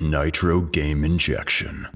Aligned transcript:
Nitro 0.00 0.60
Game 0.62 1.04
Injection. 1.04 1.88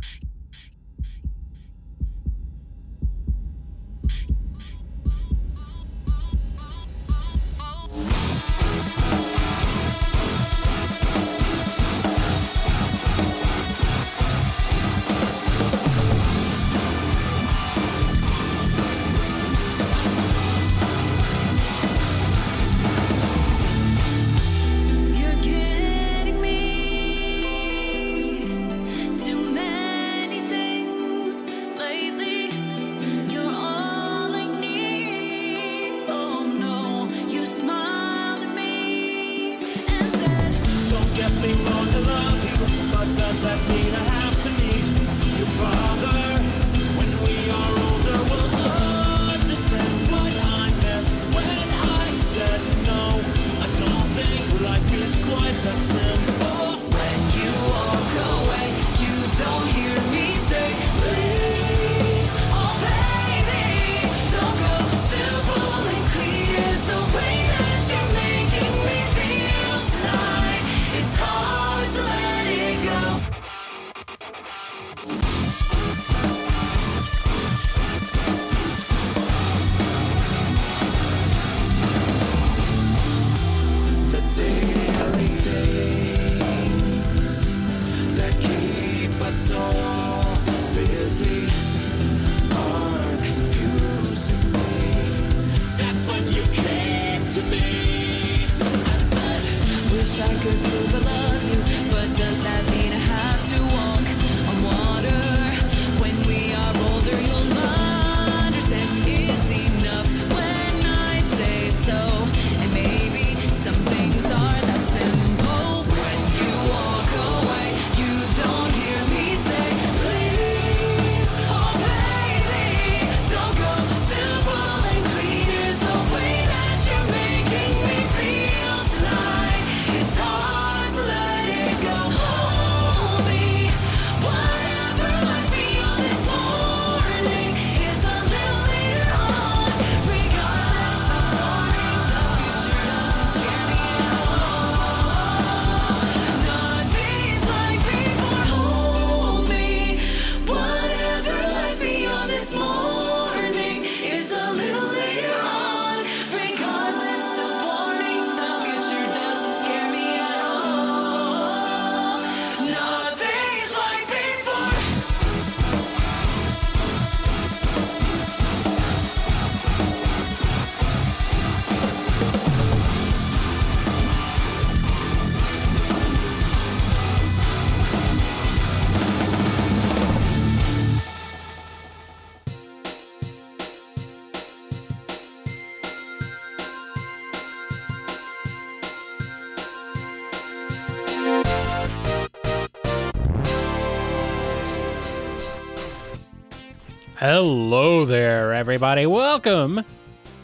Hello 197.35 198.05
there, 198.05 198.53
everybody. 198.53 199.07
Welcome 199.07 199.83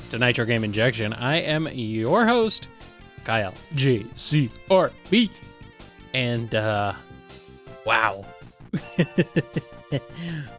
to 0.08 0.18
Nitro 0.18 0.46
Game 0.46 0.64
Injection. 0.64 1.12
I 1.12 1.36
am 1.36 1.68
your 1.68 2.24
host, 2.24 2.66
Kyle 3.24 3.52
JCRB. 3.74 5.28
And, 6.14 6.54
uh, 6.54 6.94
wow. 7.84 8.24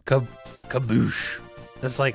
Ka- 0.04 0.22
kaboosh. 0.68 1.40
That's 1.80 1.98
like, 1.98 2.14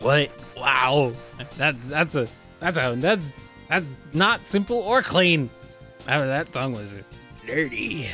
what? 0.00 0.32
Wow. 0.56 1.12
That's, 1.56 1.88
that's 1.88 2.16
a, 2.16 2.26
that's 2.58 2.78
a, 2.78 2.96
that's, 2.96 3.30
that's 3.68 3.86
not 4.12 4.44
simple 4.44 4.78
or 4.78 5.02
clean. 5.02 5.48
That, 6.06 6.24
that 6.24 6.52
song 6.52 6.72
was 6.72 6.98
dirty. 7.46 8.08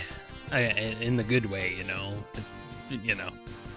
I, 0.53 0.61
in 0.61 1.17
the 1.17 1.25
good 1.25 1.47
way, 1.47 1.75
you 1.75 1.85
know. 1.85 2.23
It's, 2.35 2.53
you 3.03 3.15
know, 3.15 3.31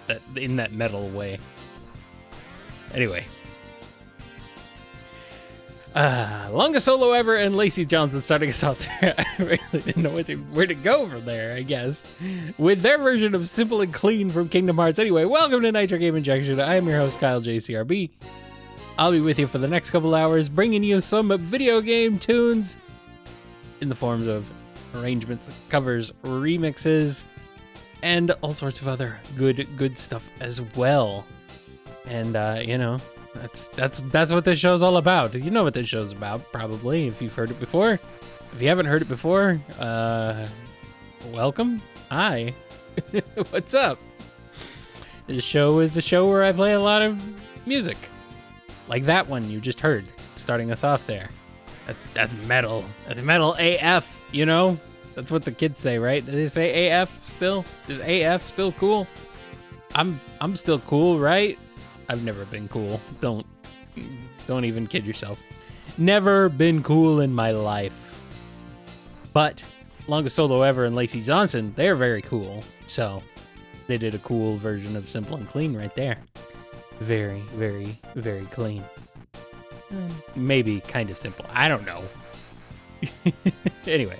that 0.06 0.20
in 0.36 0.56
that 0.56 0.72
metal 0.72 1.08
way. 1.08 1.38
Anyway. 2.94 3.24
Uh, 5.94 6.48
longest 6.50 6.86
solo 6.86 7.12
ever, 7.12 7.36
and 7.36 7.54
Lacey 7.54 7.84
Johnson 7.84 8.22
starting 8.22 8.48
us 8.48 8.64
off 8.64 8.78
there. 8.78 9.14
I 9.38 9.42
really 9.42 9.58
didn't 9.72 10.02
know 10.02 10.10
where 10.10 10.24
to, 10.24 10.36
where 10.36 10.66
to 10.66 10.74
go 10.74 11.06
from 11.06 11.26
there, 11.26 11.54
I 11.54 11.62
guess. 11.62 12.02
With 12.56 12.80
their 12.80 12.96
version 12.96 13.34
of 13.34 13.46
Simple 13.48 13.82
and 13.82 13.92
Clean 13.92 14.30
from 14.30 14.48
Kingdom 14.48 14.76
Hearts. 14.76 14.98
Anyway, 14.98 15.26
welcome 15.26 15.60
to 15.62 15.70
Nitro 15.70 15.98
Game 15.98 16.16
Injection. 16.16 16.58
I 16.60 16.76
am 16.76 16.86
your 16.88 16.96
host, 16.96 17.18
Kyle 17.20 17.42
JCRB. 17.42 18.08
I'll 18.98 19.12
be 19.12 19.20
with 19.20 19.38
you 19.38 19.46
for 19.46 19.58
the 19.58 19.68
next 19.68 19.90
couple 19.90 20.14
hours, 20.14 20.48
bringing 20.48 20.82
you 20.82 21.00
some 21.00 21.36
video 21.38 21.82
game 21.82 22.18
tunes 22.18 22.78
in 23.82 23.88
the 23.88 23.94
forms 23.94 24.26
of 24.26 24.48
arrangements, 24.94 25.50
covers, 25.68 26.10
remixes, 26.24 27.24
and 28.02 28.30
all 28.40 28.52
sorts 28.52 28.80
of 28.80 28.88
other 28.88 29.18
good 29.36 29.66
good 29.76 29.98
stuff 29.98 30.28
as 30.40 30.60
well. 30.76 31.24
And 32.06 32.36
uh, 32.36 32.60
you 32.64 32.78
know, 32.78 32.98
that's 33.34 33.68
that's 33.68 34.00
that's 34.10 34.32
what 34.32 34.44
this 34.44 34.58
show's 34.58 34.82
all 34.82 34.96
about. 34.96 35.34
You 35.34 35.50
know 35.50 35.64
what 35.64 35.74
this 35.74 35.88
show's 35.88 36.12
about, 36.12 36.52
probably, 36.52 37.06
if 37.06 37.22
you've 37.22 37.34
heard 37.34 37.50
it 37.50 37.60
before. 37.60 37.98
If 38.52 38.60
you 38.60 38.68
haven't 38.68 38.86
heard 38.86 39.02
it 39.02 39.08
before, 39.08 39.60
uh 39.78 40.46
welcome. 41.32 41.80
Hi. 42.10 42.54
What's 43.50 43.74
up? 43.74 43.98
This 45.26 45.44
show 45.44 45.78
is 45.78 45.96
a 45.96 46.02
show 46.02 46.28
where 46.28 46.42
I 46.44 46.52
play 46.52 46.72
a 46.72 46.80
lot 46.80 47.00
of 47.00 47.18
music. 47.66 47.96
Like 48.88 49.04
that 49.04 49.28
one 49.28 49.48
you 49.48 49.60
just 49.60 49.80
heard, 49.80 50.04
starting 50.36 50.70
us 50.70 50.84
off 50.84 51.06
there. 51.06 51.30
That's 51.86 52.04
that's 52.12 52.34
metal. 52.46 52.84
That's 53.06 53.22
metal 53.22 53.56
AF, 53.58 54.20
you 54.32 54.46
know? 54.46 54.78
That's 55.14 55.30
what 55.30 55.44
the 55.44 55.52
kids 55.52 55.80
say, 55.80 55.98
right? 55.98 56.24
Do 56.24 56.32
they 56.32 56.48
say 56.48 56.90
AF 56.90 57.24
still? 57.24 57.64
Is 57.88 58.00
AF 58.00 58.46
still 58.46 58.72
cool? 58.72 59.06
I'm 59.94 60.20
I'm 60.40 60.56
still 60.56 60.78
cool, 60.80 61.18
right? 61.18 61.58
I've 62.12 62.22
never 62.24 62.44
been 62.44 62.68
cool. 62.68 63.00
Don't 63.22 63.46
don't 64.46 64.66
even 64.66 64.86
kid 64.86 65.06
yourself. 65.06 65.40
Never 65.96 66.50
been 66.50 66.82
cool 66.82 67.22
in 67.22 67.32
my 67.32 67.52
life. 67.52 68.20
But 69.32 69.64
longest 70.08 70.36
solo 70.36 70.60
ever 70.60 70.84
and 70.84 70.94
Lacey 70.94 71.22
Johnson, 71.22 71.72
they're 71.74 71.94
very 71.94 72.20
cool. 72.20 72.64
So 72.86 73.22
they 73.86 73.96
did 73.96 74.14
a 74.14 74.18
cool 74.18 74.58
version 74.58 74.94
of 74.94 75.08
Simple 75.08 75.38
and 75.38 75.48
Clean 75.48 75.74
right 75.74 75.94
there. 75.94 76.18
Very, 77.00 77.40
very, 77.54 77.98
very 78.14 78.44
clean. 78.46 78.84
Mm, 79.90 80.12
Maybe 80.36 80.82
kind 80.82 81.08
of 81.08 81.16
simple. 81.16 81.46
I 81.50 81.66
don't 81.66 81.86
know. 81.86 82.04
anyway, 83.86 84.18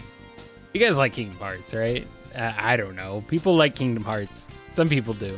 you 0.73 0.81
guys 0.81 0.97
like 0.97 1.13
Kingdom 1.13 1.37
Hearts, 1.37 1.75
right? 1.75 2.07
Uh, 2.35 2.55
I 2.57 2.79
don't 2.79 2.97
know. 2.97 3.23
People 3.29 3.55
like 3.55 3.75
Kingdom 3.75 4.03
Hearts. 4.03 4.49
Some 4.73 4.89
people 4.89 5.13
do. 5.13 5.37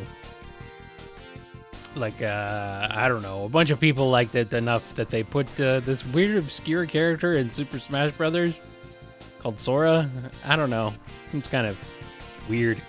Like, 1.96 2.22
uh, 2.22 2.88
I 2.90 3.06
don't 3.08 3.22
know. 3.22 3.44
A 3.44 3.48
bunch 3.48 3.70
of 3.70 3.78
people 3.78 4.10
liked 4.10 4.34
it 4.34 4.52
enough 4.52 4.94
that 4.96 5.10
they 5.10 5.22
put 5.22 5.46
uh, 5.60 5.80
this 5.80 6.04
weird, 6.06 6.36
obscure 6.36 6.86
character 6.86 7.34
in 7.34 7.50
Super 7.50 7.78
Smash 7.78 8.12
Brothers 8.12 8.60
called 9.38 9.58
Sora. 9.58 10.10
I 10.44 10.56
don't 10.56 10.70
know. 10.70 10.92
Seems 11.30 11.46
kind 11.48 11.66
of 11.66 11.78
weird. 12.48 12.80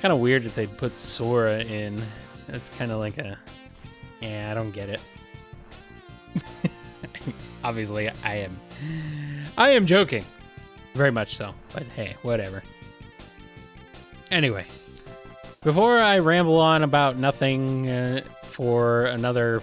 Kind 0.00 0.12
of 0.12 0.20
weird 0.20 0.44
that 0.44 0.54
they 0.54 0.66
put 0.66 0.96
Sora 0.96 1.60
in. 1.60 2.00
That's 2.46 2.70
kind 2.70 2.92
of 2.92 2.98
like 2.98 3.18
a. 3.18 3.36
Yeah, 4.20 4.50
I 4.50 4.54
don't 4.54 4.70
get 4.70 4.90
it. 4.90 5.00
Obviously, 7.64 8.10
I 8.22 8.34
am. 8.36 8.60
I 9.56 9.70
am 9.70 9.86
joking. 9.86 10.24
Very 10.94 11.10
much 11.10 11.36
so. 11.36 11.54
But 11.72 11.84
hey, 11.84 12.14
whatever. 12.22 12.62
Anyway, 14.30 14.66
before 15.68 15.98
I 15.98 16.18
ramble 16.20 16.56
on 16.56 16.82
about 16.82 17.18
nothing 17.18 17.90
uh, 17.90 18.22
for 18.40 19.04
another, 19.04 19.62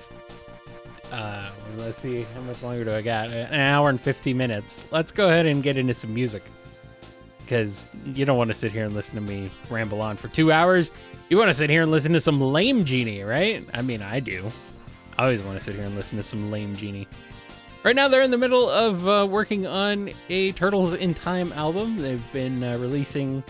uh, 1.12 1.50
let's 1.78 1.98
see, 1.98 2.22
how 2.36 2.42
much 2.42 2.62
longer 2.62 2.86
do 2.86 2.92
I 2.92 3.02
got? 3.02 3.32
An 3.32 3.60
hour 3.60 3.90
and 3.90 4.00
50 4.00 4.32
minutes. 4.36 4.84
Let's 4.92 5.12
go 5.12 5.26
ahead 5.26 5.48
and 5.48 5.64
get 5.64 5.78
into 5.78 5.96
some 5.96 6.14
music. 6.14 6.44
Because 7.40 7.90
you 8.14 8.24
don't 8.24 8.38
want 8.38 8.52
to 8.52 8.56
sit 8.56 8.72
here 8.72 8.86
and 8.86 8.94
listen 8.94 9.16
to 9.16 9.22
me 9.22 9.50
ramble 9.68 10.00
on 10.00 10.16
for 10.16 10.28
two 10.28 10.52
hours. 10.52 10.92
You 11.30 11.40
want 11.40 11.50
to 11.50 11.56
sit 11.56 11.72
here 11.72 11.82
and 11.82 11.90
listen 11.90 12.14
to 12.14 12.22
some 12.22 12.40
lame 12.40 12.86
genie, 12.86 13.24
right? 13.24 13.68
I 13.74 13.82
mean, 13.82 14.04
I 14.04 14.20
do. 14.20 14.52
I 15.18 15.24
always 15.24 15.42
want 15.42 15.58
to 15.58 15.64
sit 15.64 15.74
here 15.74 15.86
and 15.86 15.96
listen 15.96 16.20
to 16.20 16.24
some 16.24 16.52
lame 16.52 16.76
genie. 16.76 17.08
Right 17.84 17.96
now, 17.96 18.10
they're 18.10 18.22
in 18.22 18.30
the 18.30 18.38
middle 18.38 18.70
of 18.70 19.08
uh, 19.08 19.26
working 19.28 19.66
on 19.66 20.12
a 20.30 20.52
Turtles 20.52 20.94
in 20.94 21.16
Time 21.16 21.52
album. 21.54 21.98
They've 22.00 22.32
been 22.32 22.64
uh, 22.64 22.78
releasing 22.78 23.44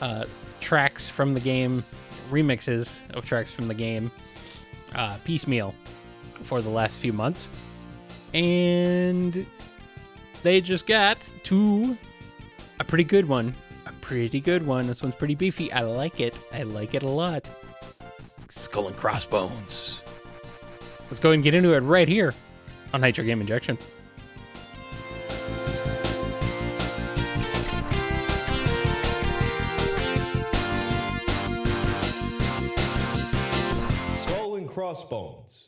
uh, 0.00 0.24
tracks 0.60 1.08
from 1.08 1.34
the 1.34 1.40
game, 1.40 1.84
remixes 2.30 2.96
of 3.14 3.24
tracks 3.24 3.52
from 3.52 3.68
the 3.68 3.74
game, 3.74 4.10
uh, 4.94 5.16
piecemeal 5.24 5.74
for 6.42 6.62
the 6.62 6.68
last 6.68 6.98
few 6.98 7.12
months. 7.12 7.48
And 8.32 9.46
they 10.42 10.60
just 10.60 10.86
got 10.86 11.18
to 11.44 11.96
a 12.78 12.84
pretty 12.84 13.04
good 13.04 13.28
one. 13.28 13.54
A 13.86 13.92
pretty 14.00 14.40
good 14.40 14.66
one. 14.66 14.86
This 14.86 15.02
one's 15.02 15.14
pretty 15.14 15.34
beefy. 15.34 15.72
I 15.72 15.82
like 15.82 16.20
it. 16.20 16.38
I 16.52 16.62
like 16.62 16.94
it 16.94 17.02
a 17.02 17.08
lot. 17.08 17.48
Skull 18.48 18.88
and 18.88 18.96
Crossbones. 18.96 20.02
Let's 21.08 21.20
go 21.20 21.30
ahead 21.30 21.34
and 21.34 21.44
get 21.44 21.54
into 21.54 21.74
it 21.74 21.80
right 21.80 22.08
here 22.08 22.34
on 22.94 23.00
Nitro 23.00 23.24
Game 23.24 23.40
Injection. 23.40 23.76
Crossbones. 34.90 35.59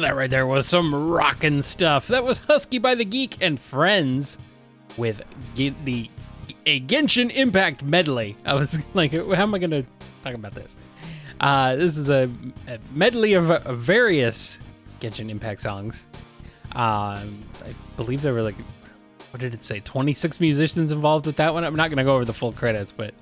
That 0.00 0.14
right 0.14 0.30
there 0.30 0.46
was 0.46 0.66
some 0.68 1.10
rockin' 1.10 1.60
stuff. 1.62 2.06
That 2.06 2.22
was 2.22 2.38
Husky 2.38 2.78
by 2.78 2.94
the 2.94 3.04
Geek 3.04 3.36
and 3.40 3.58
Friends 3.58 4.38
with 4.96 5.22
Ge- 5.56 5.74
the 5.84 6.08
a 6.66 6.80
Genshin 6.80 7.30
Impact 7.34 7.82
medley. 7.82 8.36
I 8.44 8.54
was 8.54 8.78
like, 8.94 9.12
how 9.12 9.42
am 9.42 9.54
I 9.54 9.58
gonna 9.58 9.84
talk 10.22 10.34
about 10.34 10.54
this? 10.54 10.76
Uh, 11.40 11.76
this 11.76 11.96
is 11.96 12.10
a, 12.10 12.30
a 12.68 12.78
medley 12.92 13.34
of, 13.34 13.50
uh, 13.50 13.72
various 13.72 14.60
Genshin 15.00 15.30
Impact 15.30 15.60
songs. 15.60 16.06
Um, 16.72 17.42
I 17.64 17.74
believe 17.96 18.22
there 18.22 18.34
were 18.34 18.42
like, 18.42 18.56
what 19.30 19.40
did 19.40 19.54
it 19.54 19.64
say? 19.64 19.80
26 19.80 20.40
musicians 20.40 20.92
involved 20.92 21.26
with 21.26 21.36
that 21.36 21.52
one. 21.52 21.64
I'm 21.64 21.74
not 21.74 21.90
gonna 21.90 22.04
go 22.04 22.14
over 22.14 22.24
the 22.24 22.34
full 22.34 22.52
credits, 22.52 22.92
but 22.92 23.14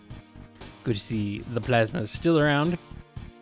Good 0.84 0.94
to 0.96 1.00
see 1.00 1.40
the 1.40 1.62
Plasmas 1.62 2.08
still 2.10 2.40
around 2.40 2.78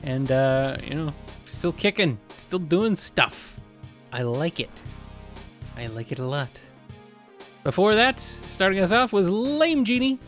and, 0.04 0.32
uh, 0.32 0.78
you 0.86 0.94
know, 0.96 1.14
still 1.46 1.72
kicking, 1.72 2.18
still 2.36 2.60
doing 2.60 2.96
stuff. 2.96 3.60
I 4.12 4.24
like 4.24 4.60
it. 4.60 4.84
I 5.76 5.88
like 5.88 6.12
it 6.12 6.20
a 6.20 6.26
lot. 6.26 6.50
Before 7.64 7.96
that, 7.96 8.20
starting 8.20 8.80
us 8.80 8.92
off 8.92 9.12
was 9.14 9.30
Lame 9.30 9.86
Genie 9.86 10.20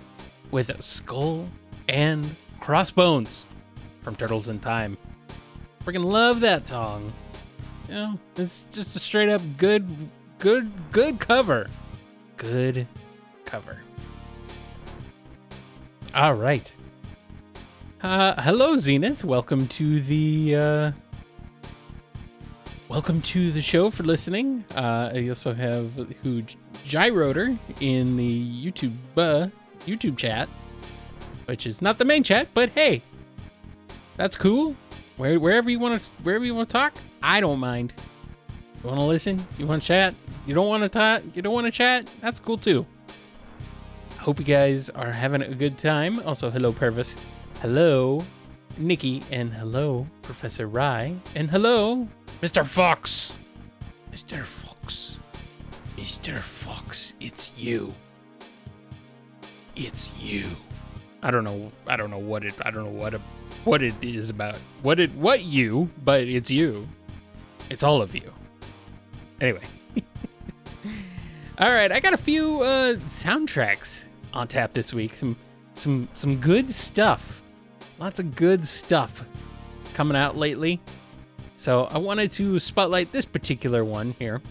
with 0.51 0.69
a 0.69 0.81
Skull 0.81 1.47
and 1.87 2.29
Crossbones 2.59 3.45
from 4.03 4.15
Turtles 4.15 4.49
in 4.49 4.59
Time. 4.59 4.97
Freaking 5.85 6.03
love 6.05 6.41
that 6.41 6.67
song. 6.67 7.13
You 7.87 7.93
know, 7.95 8.19
it's 8.35 8.65
just 8.71 8.95
a 8.95 8.99
straight 8.99 9.29
up 9.29 9.41
good, 9.57 9.87
good, 10.39 10.71
good 10.91 11.19
cover. 11.19 11.69
Good 12.37 12.87
cover. 13.45 13.77
All 16.15 16.33
right. 16.33 16.73
Uh, 18.01 18.41
hello, 18.41 18.77
Zenith. 18.77 19.23
Welcome 19.25 19.67
to 19.67 19.99
the 19.99 20.55
uh, 20.55 20.91
welcome 22.87 23.21
to 23.23 23.51
the 23.51 23.61
show 23.61 23.89
for 23.89 24.03
listening. 24.03 24.63
Uh, 24.75 25.11
I 25.13 25.27
also 25.27 25.53
have 25.53 25.91
who 26.23 26.43
Gyroder 26.85 27.57
in 27.81 28.15
the 28.15 28.65
YouTube 28.71 28.95
uh, 29.17 29.49
YouTube 29.85 30.17
chat, 30.17 30.47
which 31.45 31.67
is 31.67 31.81
not 31.81 31.97
the 31.97 32.05
main 32.05 32.23
chat, 32.23 32.47
but 32.53 32.69
hey, 32.69 33.01
that's 34.15 34.37
cool. 34.37 34.75
Where, 35.17 35.37
wherever 35.37 35.69
you 35.69 35.79
want 35.79 36.01
to, 36.01 36.09
wherever 36.23 36.45
you 36.45 36.55
want 36.55 36.69
to 36.69 36.73
talk, 36.73 36.93
I 37.21 37.41
don't 37.41 37.59
mind. 37.59 37.91
You 38.81 38.87
want 38.87 39.01
to 39.01 39.05
listen? 39.05 39.45
You 39.57 39.67
want 39.67 39.81
to 39.81 39.87
chat? 39.87 40.13
You 40.49 40.55
don't 40.55 40.67
want 40.67 40.81
to 40.81 40.89
talk? 40.89 41.21
You 41.35 41.43
don't 41.43 41.53
want 41.53 41.67
to 41.67 41.71
chat? 41.71 42.09
That's 42.21 42.39
cool 42.39 42.57
too. 42.57 42.83
Hope 44.17 44.39
you 44.39 44.45
guys 44.45 44.89
are 44.89 45.11
having 45.11 45.43
a 45.43 45.53
good 45.53 45.77
time. 45.77 46.19
Also, 46.25 46.49
hello, 46.49 46.73
Purvis. 46.73 47.15
Hello, 47.61 48.25
Nikki. 48.75 49.21
And 49.31 49.53
hello, 49.53 50.07
Professor 50.23 50.65
Rye. 50.65 51.13
And 51.35 51.51
hello, 51.51 52.07
Mr. 52.41 52.65
Fox. 52.65 53.37
Mr. 54.11 54.41
Fox. 54.41 55.19
Mr. 55.95 56.39
Fox, 56.39 57.13
it's 57.19 57.55
you. 57.55 57.93
It's 59.75 60.11
you. 60.19 60.47
I 61.21 61.29
don't 61.29 61.43
know. 61.43 61.71
I 61.85 61.95
don't 61.95 62.09
know 62.09 62.17
what 62.17 62.43
it. 62.43 62.55
I 62.65 62.71
don't 62.71 62.85
know 62.85 62.99
what 62.99 63.13
it, 63.13 63.21
what 63.65 63.83
it 63.83 63.93
is 64.03 64.31
about. 64.31 64.55
What 64.81 64.99
it. 64.99 65.13
What 65.13 65.43
you? 65.43 65.91
But 66.03 66.21
it's 66.21 66.49
you. 66.49 66.87
It's 67.69 67.83
all 67.83 68.01
of 68.01 68.15
you. 68.15 68.33
Anyway. 69.39 69.61
all 71.59 71.69
right. 71.69 71.91
I 71.91 71.99
got 71.99 72.13
a 72.13 72.17
few 72.17 72.61
uh, 72.61 72.95
soundtracks 73.07 74.05
on 74.33 74.47
tap 74.47 74.71
this 74.71 74.93
week. 74.93 75.13
Some 75.13 75.35
some 75.73 76.07
some 76.13 76.37
good 76.37 76.71
stuff. 76.71 77.41
Lots 77.99 78.19
of 78.21 78.35
good 78.35 78.65
stuff 78.65 79.23
coming 79.93 80.15
out 80.15 80.37
lately. 80.37 80.79
So 81.57 81.85
I 81.85 81.97
wanted 81.97 82.31
to 82.33 82.59
spotlight 82.59 83.11
this 83.11 83.25
particular 83.25 83.83
one 83.83 84.11
here 84.11 84.41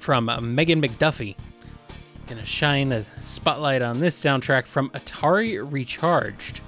from 0.00 0.28
uh, 0.28 0.40
Megan 0.40 0.82
McDuffie. 0.82 1.36
Gonna 2.26 2.44
shine 2.44 2.90
a 2.90 3.04
spotlight 3.24 3.82
on 3.82 4.00
this 4.00 4.20
soundtrack 4.20 4.66
from 4.66 4.90
Atari 4.90 5.64
Recharged, 5.70 6.58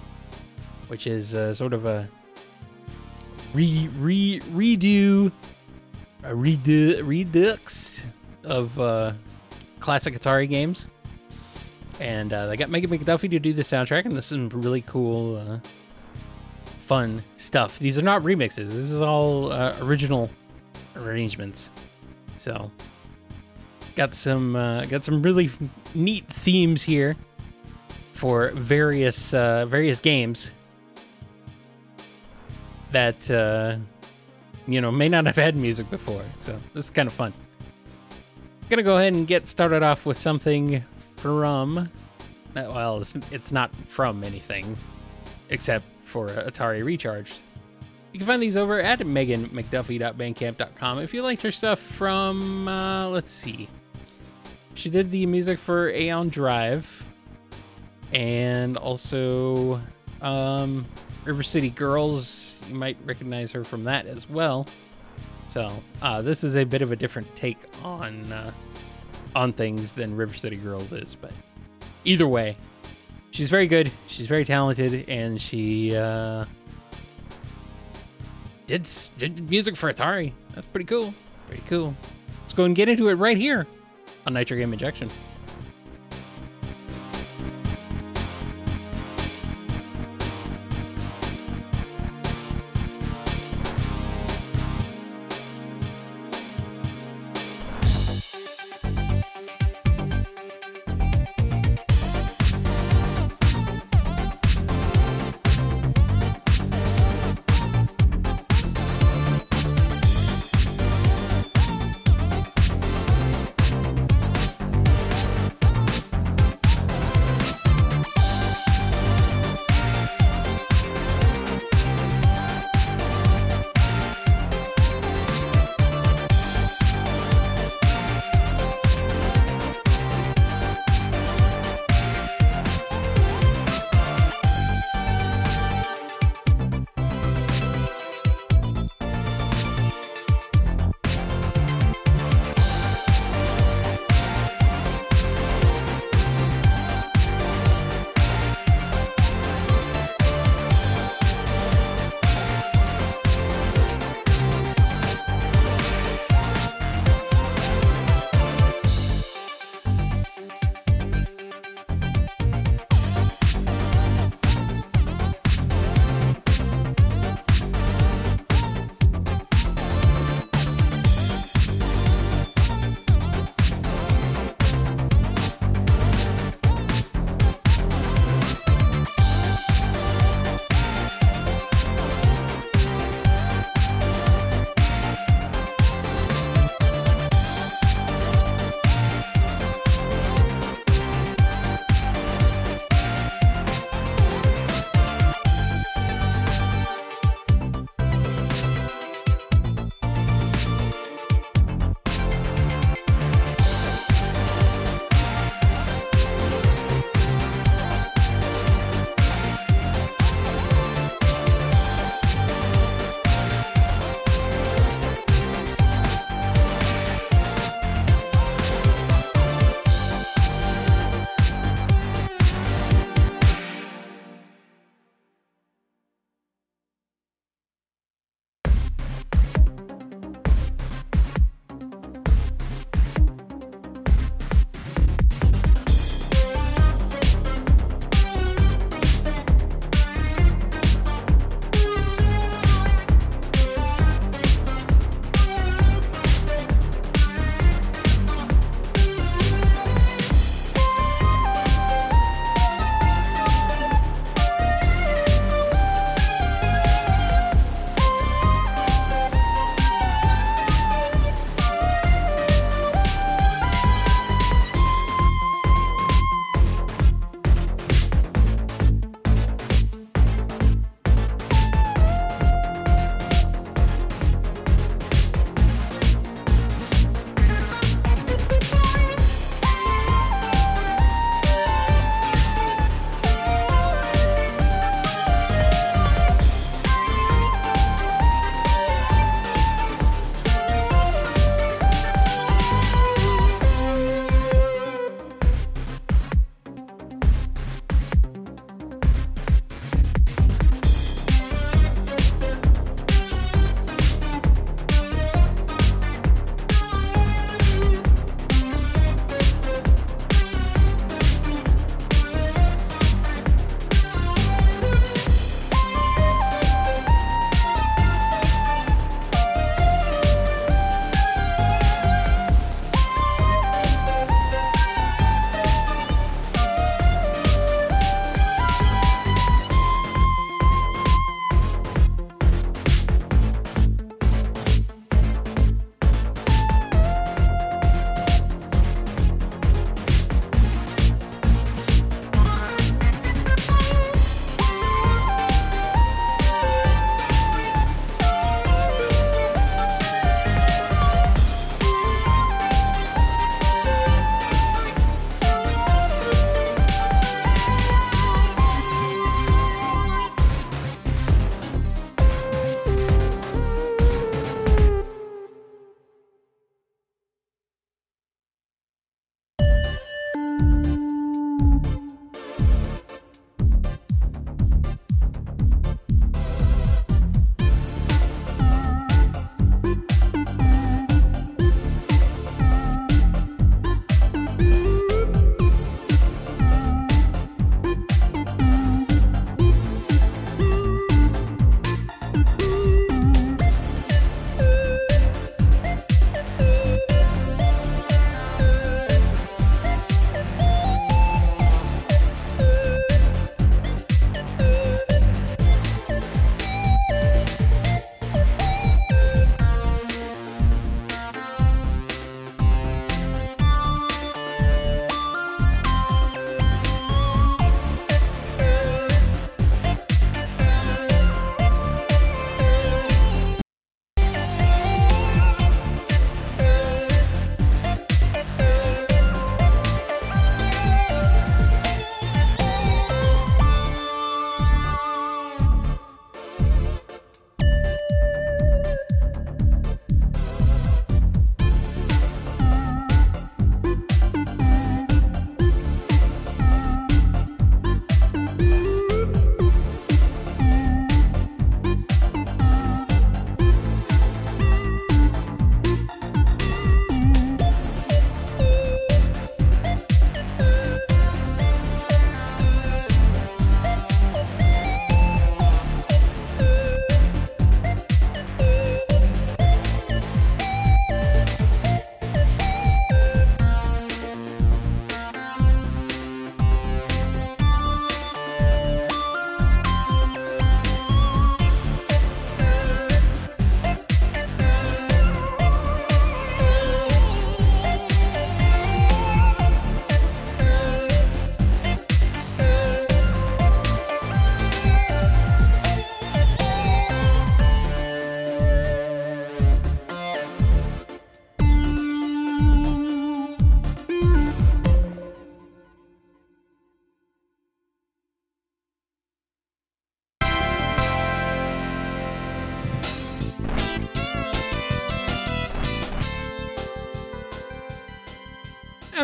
which 0.86 1.08
is 1.08 1.34
uh, 1.34 1.52
sort 1.52 1.72
of 1.72 1.84
a 1.84 2.06
re 3.52 3.88
re 3.98 4.38
redo, 4.52 5.32
a 6.22 6.30
redo 6.30 7.04
redux 7.04 8.04
of 8.44 8.78
uh, 8.80 9.12
classic 9.80 10.14
Atari 10.14 10.48
games. 10.48 10.86
And 12.00 12.32
uh, 12.32 12.46
they 12.46 12.56
got 12.56 12.70
Megan 12.70 12.90
McDuffie 12.90 13.30
to 13.30 13.38
do 13.38 13.52
the 13.52 13.62
soundtrack, 13.62 14.04
and 14.04 14.16
this 14.16 14.26
is 14.26 14.30
some 14.30 14.48
really 14.50 14.82
cool, 14.82 15.36
uh, 15.36 15.58
fun 16.86 17.22
stuff. 17.36 17.78
These 17.78 17.98
are 17.98 18.02
not 18.02 18.22
remixes. 18.22 18.68
This 18.68 18.92
is 18.92 19.02
all 19.02 19.50
uh, 19.50 19.76
original 19.82 20.30
arrangements. 20.94 21.70
So 22.36 22.70
got 23.96 24.14
some 24.14 24.54
uh, 24.54 24.84
got 24.84 25.04
some 25.04 25.22
really 25.22 25.50
neat 25.92 26.24
themes 26.28 26.82
here 26.82 27.16
for 28.12 28.50
various 28.52 29.34
uh, 29.34 29.66
various 29.66 29.98
games 29.98 30.52
that 32.92 33.28
you 34.68 34.80
know 34.80 34.92
may 34.92 35.08
not 35.08 35.26
have 35.26 35.34
had 35.34 35.56
music 35.56 35.90
before. 35.90 36.22
So 36.38 36.56
this 36.74 36.84
is 36.84 36.90
kind 36.92 37.08
of 37.08 37.12
fun. 37.12 37.32
Gonna 38.68 38.82
go 38.82 38.96
ahead 38.98 39.14
and 39.14 39.26
get 39.26 39.48
started 39.48 39.82
off 39.82 40.04
with 40.04 40.18
something 40.18 40.82
from. 41.16 41.78
uh, 41.78 41.84
Well, 42.54 43.00
it's, 43.00 43.14
it's 43.32 43.50
not 43.52 43.74
from 43.74 44.22
anything 44.22 44.76
except 45.48 45.84
for 46.04 46.28
Atari 46.28 46.84
Recharged. 46.84 47.38
You 48.12 48.18
can 48.18 48.26
find 48.26 48.42
these 48.42 48.56
over 48.56 48.80
at 48.80 48.98
meganmcduffie.bandcamp.com. 49.00 50.98
If 50.98 51.14
you 51.14 51.22
liked 51.22 51.42
her 51.42 51.52
stuff 51.52 51.78
from, 51.78 52.68
uh, 52.68 53.08
let's 53.08 53.30
see, 53.30 53.68
she 54.74 54.90
did 54.90 55.10
the 55.10 55.24
music 55.26 55.58
for 55.58 55.88
Aeon 55.90 56.28
Drive 56.28 57.04
and 58.12 58.76
also 58.76 59.80
um, 60.22 60.84
River 61.24 61.42
City 61.42 61.70
Girls. 61.70 62.54
You 62.68 62.74
might 62.74 62.96
recognize 63.04 63.52
her 63.52 63.64
from 63.64 63.84
that 63.84 64.06
as 64.06 64.28
well. 64.28 64.66
So 65.48 65.70
uh, 66.02 66.22
this 66.22 66.44
is 66.44 66.56
a 66.56 66.64
bit 66.64 66.82
of 66.82 66.92
a 66.92 66.96
different 66.96 67.34
take 67.34 67.58
on 67.82 68.30
uh, 68.32 68.52
on 69.34 69.52
things 69.52 69.92
than 69.92 70.16
River 70.16 70.34
City 70.34 70.56
Girls 70.56 70.92
is, 70.92 71.14
but 71.14 71.32
either 72.04 72.28
way, 72.28 72.56
she's 73.30 73.48
very 73.48 73.66
good. 73.66 73.90
She's 74.06 74.26
very 74.26 74.44
talented, 74.44 75.08
and 75.08 75.40
she 75.40 75.96
uh, 75.96 76.44
did 78.66 78.86
did 79.18 79.50
music 79.50 79.76
for 79.76 79.92
Atari. 79.92 80.32
That's 80.54 80.66
pretty 80.66 80.86
cool. 80.86 81.14
Pretty 81.46 81.62
cool. 81.66 81.94
Let's 82.42 82.54
go 82.54 82.64
and 82.64 82.76
get 82.76 82.88
into 82.88 83.08
it 83.08 83.14
right 83.14 83.36
here 83.36 83.66
on 84.26 84.34
Nitro 84.34 84.56
Game 84.56 84.72
Injection. 84.72 85.08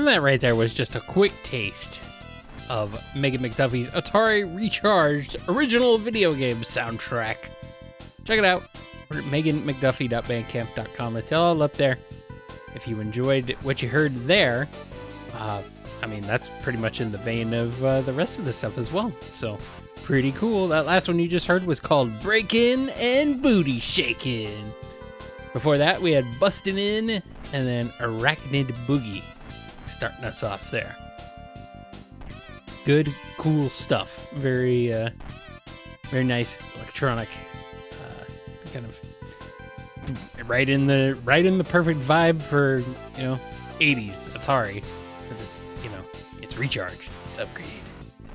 And 0.05 0.13
that 0.13 0.21
right 0.21 0.39
there 0.39 0.55
was 0.55 0.75
just 0.75 0.97
a 0.97 1.01
quick 1.01 1.33
taste 1.45 2.03
of 2.69 3.03
Megan 3.17 3.41
McDuffie's 3.41 3.89
Atari 3.89 4.45
Recharged 4.55 5.39
original 5.49 5.97
video 5.97 6.35
game 6.35 6.59
soundtrack. 6.59 7.37
Check 8.25 8.39
it 8.39 8.45
out. 8.45 8.65
We're 9.09 9.23
meganmcduffie.bandcamp.com. 9.23 11.17
It's 11.17 11.33
all 11.33 11.63
up 11.63 11.73
there. 11.73 11.97
If 12.75 12.87
you 12.87 13.01
enjoyed 13.01 13.57
what 13.63 13.81
you 13.81 13.89
heard 13.89 14.15
there, 14.27 14.69
uh, 15.39 15.63
I 16.03 16.07
mean, 16.07 16.21
that's 16.21 16.51
pretty 16.61 16.77
much 16.77 17.01
in 17.01 17.11
the 17.11 17.17
vein 17.17 17.55
of 17.55 17.83
uh, 17.83 18.03
the 18.03 18.13
rest 18.13 18.39
of 18.39 18.45
the 18.45 18.53
stuff 18.53 18.77
as 18.77 18.93
well. 18.93 19.11
So, 19.33 19.57
pretty 20.03 20.33
cool. 20.33 20.69
That 20.69 20.85
last 20.85 21.09
one 21.09 21.19
you 21.19 21.29
just 21.29 21.47
heard 21.47 21.65
was 21.65 21.81
called 21.81 22.13
Breakin' 22.21 22.91
and 22.91 23.41
Booty 23.41 23.79
Shakin'. 23.79 24.71
Before 25.55 25.79
that, 25.79 26.03
we 26.03 26.13
had 26.13 26.27
Bustin' 26.39 26.77
In 26.77 27.09
and 27.09 27.23
then 27.67 27.89
Arachnid 28.01 28.67
Boogie 28.87 29.23
starting 29.95 30.25
us 30.25 30.43
off 30.43 30.71
there. 30.71 30.95
Good, 32.85 33.15
cool 33.39 33.69
stuff. 33.69 34.31
Very, 34.33 34.93
uh, 34.93 35.11
very 36.11 36.25
nice 36.25 36.59
electronic, 36.77 37.29
uh, 37.93 38.25
kind 38.73 38.85
of 38.87 39.01
right 40.49 40.69
in 40.69 40.87
the 40.87 41.19
right 41.25 41.45
in 41.45 41.59
the 41.59 41.65
perfect 41.65 42.01
vibe 42.01 42.43
for 42.43 42.85
you 43.17 43.23
know 43.23 43.41
80s 43.81 44.29
Atari. 44.31 44.83
It's 45.41 45.63
you 45.83 45.91
know 45.91 46.01
it's 46.43 46.59
recharged, 46.59 47.11
it's 47.31 47.39
upgraded, 47.39 47.81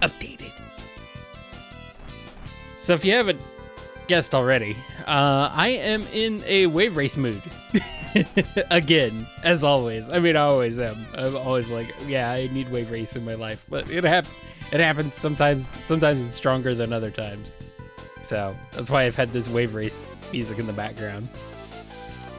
updated. 0.02 0.52
So 2.78 2.94
if 2.94 3.06
you 3.06 3.12
haven't 3.12 3.40
guessed 4.10 4.34
already, 4.34 4.76
uh, 5.06 5.52
I 5.54 5.68
am 5.70 6.02
in 6.12 6.44
a 6.48 6.66
wave 6.66 6.98
race 6.98 7.16
mood. 7.16 7.44
Again, 8.72 9.28
as 9.44 9.64
always. 9.64 10.10
I 10.10 10.18
mean, 10.18 10.36
I 10.36 10.42
always 10.42 10.80
am. 10.80 10.98
I'm 11.16 11.38
always 11.38 11.70
like, 11.70 11.94
yeah, 12.08 12.32
I 12.32 12.48
need 12.48 12.72
wave 12.72 12.90
race 12.90 13.16
in 13.16 13.24
my 13.24 13.36
life, 13.36 13.64
but 13.70 13.88
it 13.92 14.04
hap- 14.04 14.26
it 14.72 14.80
happens 14.80 15.14
sometimes. 15.14 15.68
Sometimes 15.86 16.26
it's 16.26 16.34
stronger 16.34 16.74
than 16.74 16.92
other 16.92 17.12
times. 17.12 17.56
So 18.24 18.56
that's 18.72 18.90
why 18.90 19.04
I've 19.06 19.16
had 19.16 19.32
this 19.32 19.48
wave 19.48 19.76
race 19.76 20.08
music 20.32 20.58
in 20.58 20.66
the 20.66 20.74
background. 20.74 21.30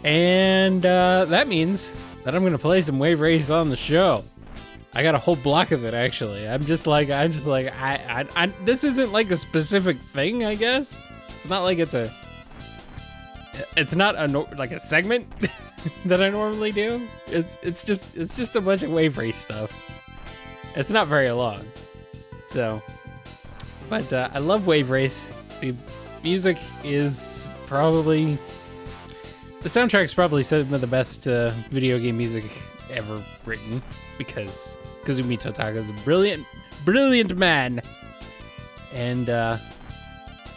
And 0.02 0.84
uh, 0.84 1.26
that 1.26 1.46
means 1.46 1.94
that 2.24 2.34
I'm 2.34 2.42
gonna 2.42 2.58
play 2.58 2.82
some 2.82 2.98
wave 2.98 3.20
race 3.20 3.48
on 3.48 3.70
the 3.70 3.76
show. 3.76 4.24
I 4.92 5.04
got 5.04 5.14
a 5.14 5.18
whole 5.18 5.36
block 5.36 5.70
of 5.70 5.84
it 5.84 5.94
actually. 5.94 6.48
I'm 6.48 6.64
just 6.64 6.88
like 6.88 7.10
I'm 7.10 7.30
just 7.30 7.46
like 7.46 7.72
I, 7.80 8.26
I, 8.36 8.44
I 8.44 8.46
this 8.64 8.82
isn't 8.82 9.12
like 9.12 9.30
a 9.30 9.36
specific 9.36 9.98
thing. 9.98 10.44
I 10.44 10.56
guess 10.56 11.00
it's 11.40 11.48
not 11.48 11.62
like 11.62 11.78
it's 11.78 11.94
a 11.94 12.12
it's 13.78 13.94
not 13.94 14.14
a 14.14 14.26
like 14.56 14.72
a 14.72 14.78
segment 14.78 15.26
that 16.04 16.22
I 16.22 16.28
normally 16.28 16.70
do. 16.70 17.00
It's 17.28 17.56
it's 17.62 17.82
just 17.82 18.04
it's 18.14 18.36
just 18.36 18.56
a 18.56 18.60
bunch 18.60 18.82
of 18.82 18.92
wave 18.92 19.16
race 19.16 19.38
stuff. 19.38 19.72
It's 20.76 20.90
not 20.90 21.08
very 21.08 21.30
long, 21.30 21.64
so. 22.46 22.82
But 23.88 24.12
uh, 24.12 24.28
I 24.34 24.38
love 24.38 24.66
wave 24.66 24.90
race. 24.90 25.32
The 25.62 25.74
music 26.22 26.58
is 26.84 27.48
probably 27.66 28.36
the 29.62 29.70
soundtrack's 29.70 30.12
probably 30.12 30.42
some 30.42 30.72
of 30.74 30.80
the 30.82 30.86
best 30.86 31.26
uh, 31.26 31.52
video 31.70 31.98
game 31.98 32.18
music 32.18 32.44
ever 32.92 33.22
written 33.46 33.82
because 34.18 34.76
Kazumi 35.04 35.40
Totaka 35.40 35.76
is 35.76 35.88
a 35.88 35.94
brilliant, 36.04 36.46
brilliant 36.84 37.34
man. 37.36 37.80
And 38.92 39.30
uh, 39.30 39.56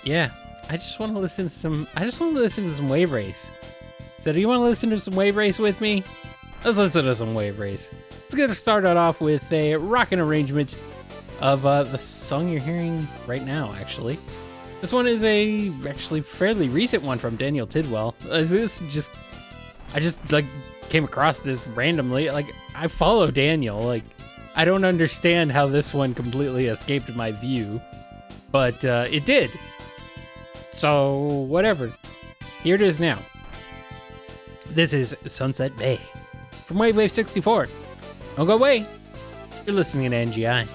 yeah, 0.03 0.31
I 0.69 0.73
just 0.73 0.99
want 0.99 1.13
to 1.13 1.19
listen 1.19 1.45
to 1.45 1.49
some. 1.51 1.87
I 1.95 2.03
just 2.03 2.19
want 2.19 2.33
to 2.35 2.39
listen 2.41 2.63
to 2.63 2.69
some 2.69 2.89
Wave 2.89 3.11
Race. 3.11 3.49
So, 4.17 4.31
do 4.31 4.39
you 4.39 4.47
want 4.47 4.59
to 4.59 4.63
listen 4.63 4.89
to 4.91 4.99
some 4.99 5.15
Wave 5.15 5.35
Race 5.35 5.59
with 5.59 5.81
me? 5.81 6.03
Let's 6.63 6.77
listen 6.77 7.03
to 7.05 7.13
some 7.15 7.33
Wave 7.33 7.59
Race. 7.59 7.89
Let's 8.21 8.35
get 8.35 8.49
started 8.57 8.95
off 8.97 9.19
with 9.19 9.51
a 9.51 9.75
rocking 9.75 10.19
arrangement 10.19 10.77
of 11.41 11.65
uh, 11.65 11.83
the 11.83 11.97
song 11.97 12.47
you're 12.47 12.61
hearing 12.61 13.07
right 13.27 13.43
now. 13.43 13.73
Actually, 13.79 14.17
this 14.81 14.93
one 14.93 15.05
is 15.07 15.23
a 15.25 15.71
actually 15.87 16.21
fairly 16.21 16.69
recent 16.69 17.03
one 17.03 17.19
from 17.19 17.35
Daniel 17.35 17.67
Tidwell. 17.67 18.15
Uh, 18.29 18.41
This 18.41 18.79
just, 18.89 19.11
I 19.93 19.99
just 19.99 20.31
like 20.31 20.45
came 20.89 21.03
across 21.03 21.41
this 21.41 21.65
randomly. 21.67 22.29
Like 22.29 22.47
I 22.75 22.87
follow 22.87 23.29
Daniel. 23.29 23.81
Like 23.81 24.03
I 24.55 24.63
don't 24.63 24.85
understand 24.85 25.51
how 25.51 25.67
this 25.67 25.93
one 25.93 26.13
completely 26.13 26.67
escaped 26.67 27.13
my 27.15 27.31
view, 27.31 27.81
but 28.51 28.83
uh, 28.85 29.05
it 29.11 29.25
did. 29.25 29.51
So 30.73 31.45
whatever. 31.47 31.91
Here 32.63 32.75
it 32.75 32.81
is 32.81 32.99
now. 32.99 33.19
This 34.69 34.93
is 34.93 35.15
Sunset 35.27 35.75
Bay 35.77 35.99
from 36.65 36.79
Wave 36.79 36.97
Race 36.97 37.13
64. 37.13 37.67
Don't 38.35 38.47
go 38.47 38.53
away. 38.53 38.85
You're 39.65 39.75
listening 39.75 40.11
to 40.11 40.17
NGI. 40.17 40.67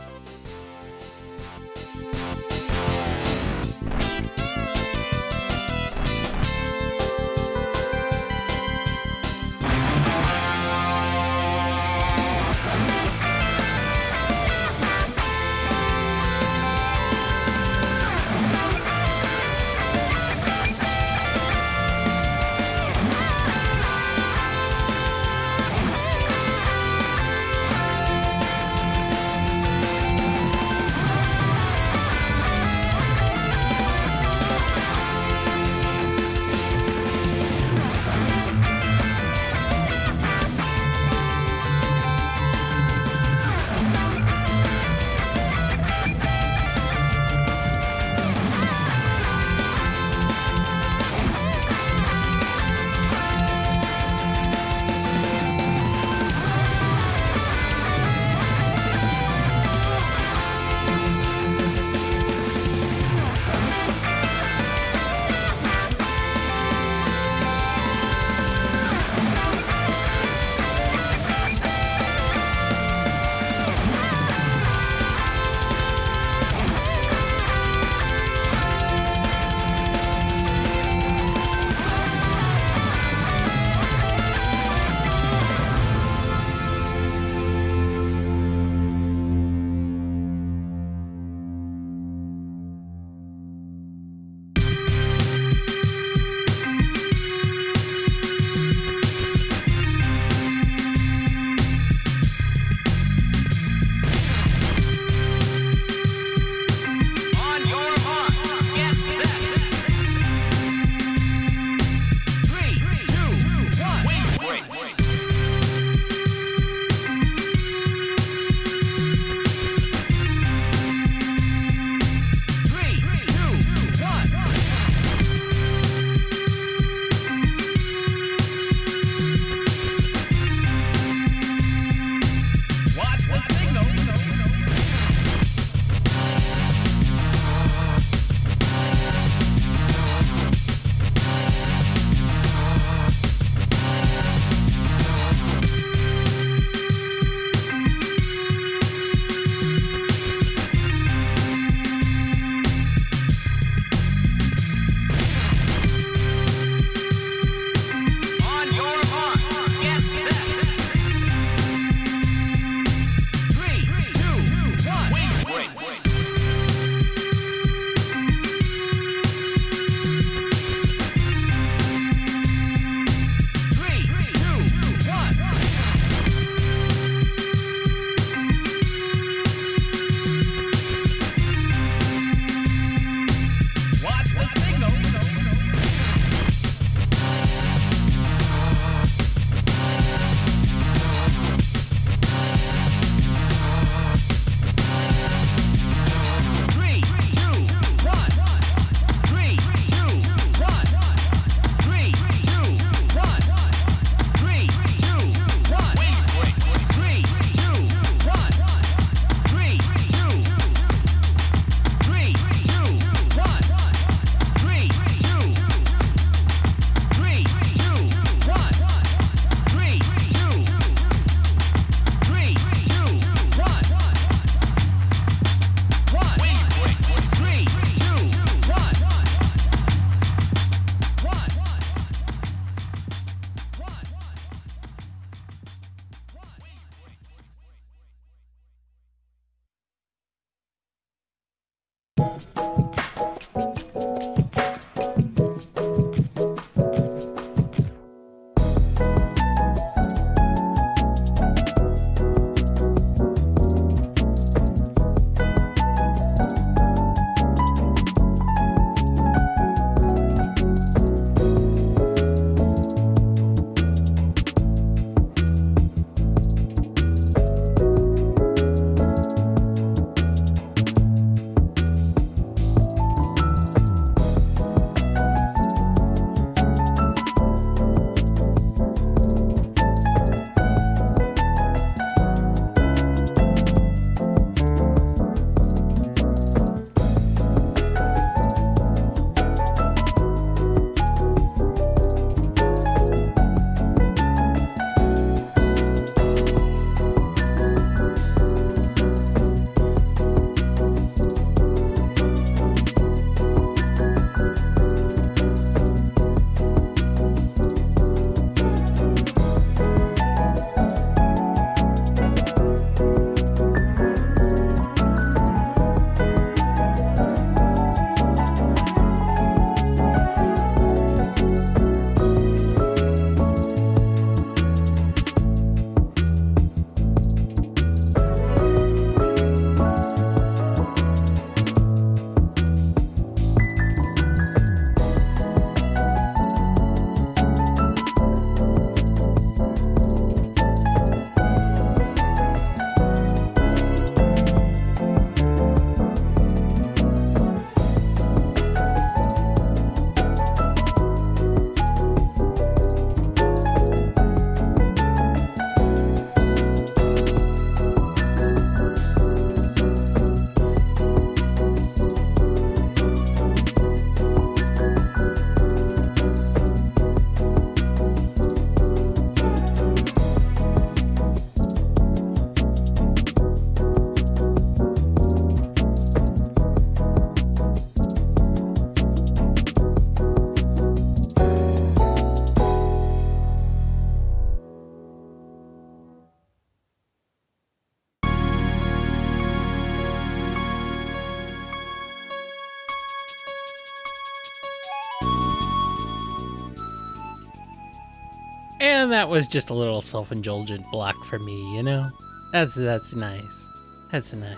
That 399.19 399.29
was 399.29 399.49
just 399.49 399.71
a 399.71 399.75
little 399.75 400.01
self-indulgent 400.01 400.89
block 400.93 401.25
for 401.25 401.41
me, 401.41 401.75
you 401.75 401.83
know? 401.83 402.09
That's 402.53 402.77
that's 402.77 403.17
nice. 403.17 403.69
That's 404.13 404.33
nice. 404.33 404.57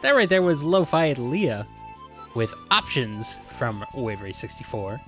That 0.00 0.12
right 0.12 0.26
there 0.26 0.40
was 0.40 0.64
Lo-Fi 0.64 1.12
Leah 1.12 1.68
with 2.34 2.54
options 2.70 3.38
from 3.58 3.84
Wave 3.94 4.22
Race 4.22 4.38
64. 4.38 4.98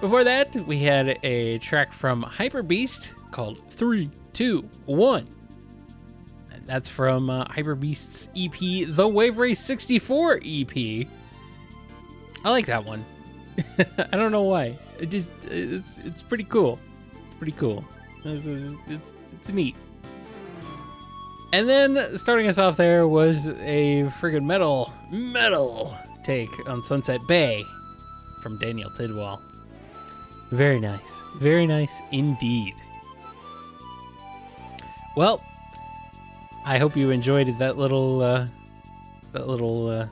Before 0.00 0.24
that, 0.24 0.56
we 0.66 0.78
had 0.78 1.18
a 1.22 1.58
track 1.58 1.92
from 1.92 2.22
Hyper 2.22 2.62
Beast 2.62 3.12
called 3.32 3.58
3, 3.70 4.08
2, 4.32 4.62
1. 4.86 5.28
And 6.54 6.64
that's 6.66 6.88
from 6.88 7.28
uh, 7.28 7.44
Hyper 7.50 7.74
Beast's 7.74 8.30
EP, 8.34 8.86
The 8.88 9.06
Wave 9.06 9.36
Race 9.36 9.60
64 9.60 10.40
EP. 10.42 11.06
I 12.42 12.50
like 12.50 12.64
that 12.64 12.86
one. 12.86 13.04
I 13.78 14.16
don't 14.16 14.32
know 14.32 14.44
why. 14.44 14.78
It 14.98 15.10
just 15.10 15.30
it's 15.44 15.98
it's 15.98 16.22
pretty 16.22 16.44
cool. 16.44 16.80
Pretty 17.38 17.52
cool. 17.52 17.84
It's, 18.24 18.46
it's, 18.88 19.04
it's 19.34 19.48
neat. 19.50 19.76
And 21.52 21.68
then 21.68 22.18
starting 22.18 22.48
us 22.48 22.58
off 22.58 22.76
there 22.76 23.06
was 23.06 23.48
a 23.48 24.10
friggin' 24.20 24.44
metal 24.44 24.92
metal 25.10 25.96
take 26.24 26.68
on 26.68 26.82
Sunset 26.82 27.20
Bay 27.28 27.64
from 28.42 28.58
Daniel 28.58 28.90
Tidwell. 28.90 29.40
Very 30.50 30.80
nice. 30.80 31.22
Very 31.36 31.66
nice 31.66 32.02
indeed. 32.12 32.74
Well, 35.16 35.42
I 36.64 36.78
hope 36.78 36.96
you 36.96 37.10
enjoyed 37.10 37.56
that 37.58 37.76
little 37.78 38.22
uh 38.22 38.46
that 39.32 39.48
little 39.48 39.88
uh 39.88 40.08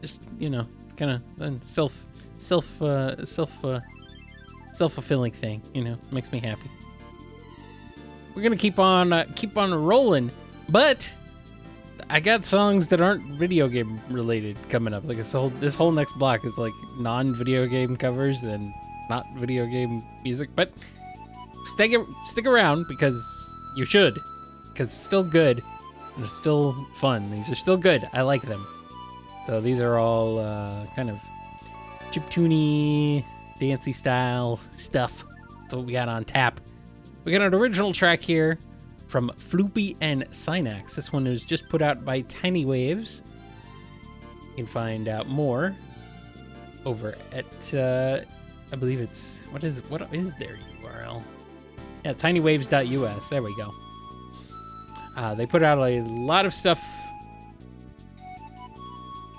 just, 0.00 0.22
you 0.38 0.48
know, 0.48 0.66
kind 0.96 1.10
of 1.10 1.60
self 1.66 2.06
self 2.38 2.80
uh 2.80 3.24
self 3.24 3.64
uh 3.64 3.80
self-fulfilling 4.74 5.32
thing, 5.32 5.62
you 5.72 5.82
know, 5.82 5.96
makes 6.10 6.32
me 6.32 6.40
happy. 6.40 6.70
We're 8.34 8.42
to 8.50 8.56
keep 8.56 8.78
on 8.78 9.12
uh, 9.12 9.24
keep 9.36 9.56
on 9.56 9.72
rolling, 9.72 10.30
but 10.68 11.12
I 12.10 12.20
got 12.20 12.44
songs 12.44 12.88
that 12.88 13.00
aren't 13.00 13.22
video 13.38 13.68
game 13.68 14.00
related 14.10 14.56
coming 14.68 14.92
up. 14.92 15.04
Like 15.04 15.16
this 15.16 15.32
whole 15.32 15.50
this 15.60 15.74
whole 15.74 15.92
next 15.92 16.18
block 16.18 16.44
is 16.44 16.58
like 16.58 16.72
non-video 16.98 17.66
game 17.66 17.96
covers 17.96 18.42
and 18.44 18.72
not 19.08 19.24
video 19.36 19.66
game 19.66 20.02
music, 20.24 20.50
but 20.56 20.72
stick 21.66 21.92
stick 22.26 22.46
around 22.46 22.86
because 22.88 23.22
you 23.76 23.84
should 23.84 24.18
because 24.72 24.88
it's 24.88 24.96
still 24.96 25.22
good 25.22 25.62
and 26.16 26.24
it's 26.24 26.32
still 26.32 26.74
fun. 26.94 27.30
These 27.30 27.50
are 27.50 27.54
still 27.54 27.76
good. 27.76 28.08
I 28.12 28.22
like 28.22 28.42
them. 28.42 28.66
So 29.46 29.60
these 29.60 29.78
are 29.78 29.98
all 29.98 30.38
uh, 30.38 30.86
kind 30.96 31.10
of 31.10 31.20
chip 32.10 32.24
chiptune 32.30 33.24
dancey 33.64 33.92
style 33.92 34.60
stuff. 34.76 35.24
That's 35.62 35.74
what 35.74 35.86
we 35.86 35.92
got 35.92 36.08
on 36.08 36.24
tap. 36.24 36.60
We 37.24 37.32
got 37.32 37.40
an 37.40 37.54
original 37.54 37.92
track 37.92 38.22
here 38.22 38.58
from 39.08 39.30
Floopy 39.30 39.96
and 40.02 40.28
Synax. 40.30 40.94
This 40.96 41.12
one 41.12 41.24
was 41.24 41.44
just 41.44 41.68
put 41.70 41.80
out 41.80 42.04
by 42.04 42.20
Tiny 42.22 42.66
Waves. 42.66 43.22
You 44.50 44.56
can 44.56 44.66
find 44.66 45.08
out 45.08 45.28
more 45.28 45.74
over 46.84 47.14
at 47.32 47.74
uh, 47.74 48.20
I 48.70 48.76
believe 48.76 49.00
it's 49.00 49.42
what 49.50 49.64
is 49.64 49.78
what 49.88 50.12
is 50.12 50.34
their 50.34 50.58
URL? 50.82 51.22
Yeah, 52.04 52.12
tinywaves.us. 52.12 53.28
There 53.30 53.42
we 53.42 53.56
go. 53.56 53.72
Uh, 55.16 55.34
they 55.34 55.46
put 55.46 55.62
out 55.62 55.78
a 55.78 56.02
lot 56.02 56.44
of 56.44 56.52
stuff 56.52 56.84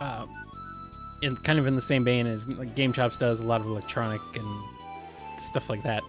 uh, 0.01 0.26
in 1.26 1.36
kind 1.38 1.59
of 1.59 1.67
in 1.67 1.76
the 1.76 1.82
same 1.82 2.03
vein 2.03 2.28
as 2.28 2.47
like 2.47 2.76
Game 2.76 2.93
Chops 2.93 3.17
does, 3.17 3.39
a 3.39 3.45
lot 3.45 3.61
of 3.61 3.67
electronic 3.67 4.21
and 4.36 4.63
stuff 5.38 5.69
like 5.69 5.84
that. 5.84 6.03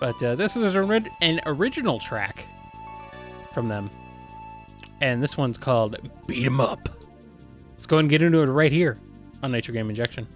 But 0.00 0.22
uh, 0.22 0.34
this 0.36 0.56
is 0.56 0.74
an, 0.74 1.40
original 1.46 1.98
track 1.98 2.46
from 3.52 3.68
them, 3.68 3.90
and 5.00 5.22
this 5.22 5.36
one's 5.36 5.58
called 5.58 5.96
"Beat 6.26 6.46
'Em 6.46 6.60
Up." 6.60 6.88
Let's 7.72 7.86
go 7.86 7.98
and 7.98 8.08
get 8.08 8.22
into 8.22 8.38
it 8.38 8.46
right 8.46 8.72
here 8.72 8.96
on 9.42 9.52
Nitro 9.52 9.74
Game 9.74 9.90
Injection. 9.90 10.26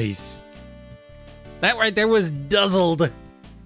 Nice. 0.00 0.40
That 1.60 1.76
right 1.76 1.94
there 1.94 2.08
was 2.08 2.30
Duzzled 2.30 3.10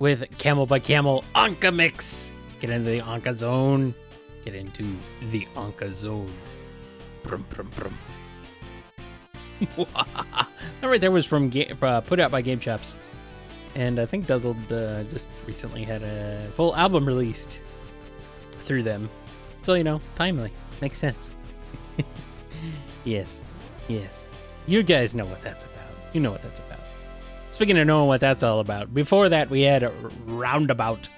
with 0.01 0.37
Camel 0.37 0.67
by 0.67 0.81
Camel 0.81 1.23
Anka 1.33 1.73
Mix. 1.73 2.33
Get 2.59 2.71
into 2.71 2.91
the 2.91 2.99
Anka 3.03 3.37
Zone. 3.37 3.95
Get 4.45 4.57
into 4.57 4.83
the 5.31 5.47
Anka 5.55 5.93
Zone. 5.93 6.33
Brum, 7.23 7.47
brum, 7.51 7.71
brum. 7.77 7.97
that 10.81 10.83
right 10.83 11.01
there 11.01 11.13
was 11.13 11.25
from 11.25 11.53
uh, 11.81 12.01
put 12.01 12.19
out 12.19 12.33
by 12.33 12.43
Game 12.43 12.59
Chops. 12.59 12.97
And 13.77 14.01
I 14.01 14.07
think 14.07 14.27
Duzzled 14.27 14.73
uh, 14.73 15.05
just 15.05 15.29
recently 15.47 15.85
had 15.85 16.03
a 16.03 16.49
full 16.55 16.75
album 16.75 17.07
released 17.07 17.61
through 18.63 18.83
them. 18.83 19.09
So, 19.63 19.75
you 19.75 19.85
know, 19.85 20.01
timely. 20.17 20.51
Makes 20.83 20.99
sense. 20.99 21.33
yes. 23.05 23.41
Yes. 23.87 24.27
You 24.67 24.83
guys 24.83 25.15
know 25.15 25.27
what 25.27 25.41
that's 25.41 25.63
about. 25.63 25.74
You 26.15 26.21
know 26.21 26.31
what 26.31 26.41
that's 26.43 26.61
about. 26.61 26.79
Speaking 27.51 27.77
of 27.77 27.87
knowing 27.87 28.09
what 28.09 28.21
that's 28.21 28.43
all 28.43 28.61
about, 28.61 28.95
before 28.95 29.29
that 29.29 29.51
we 29.51 29.63
had 29.63 29.83
a 29.83 29.93
roundabout. 30.27 31.09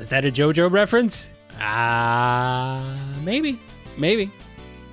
Is 0.00 0.08
that 0.08 0.24
a 0.24 0.32
JoJo 0.32 0.70
reference? 0.70 1.30
Ah, 1.60 2.84
maybe, 3.24 3.58
maybe. 3.96 4.30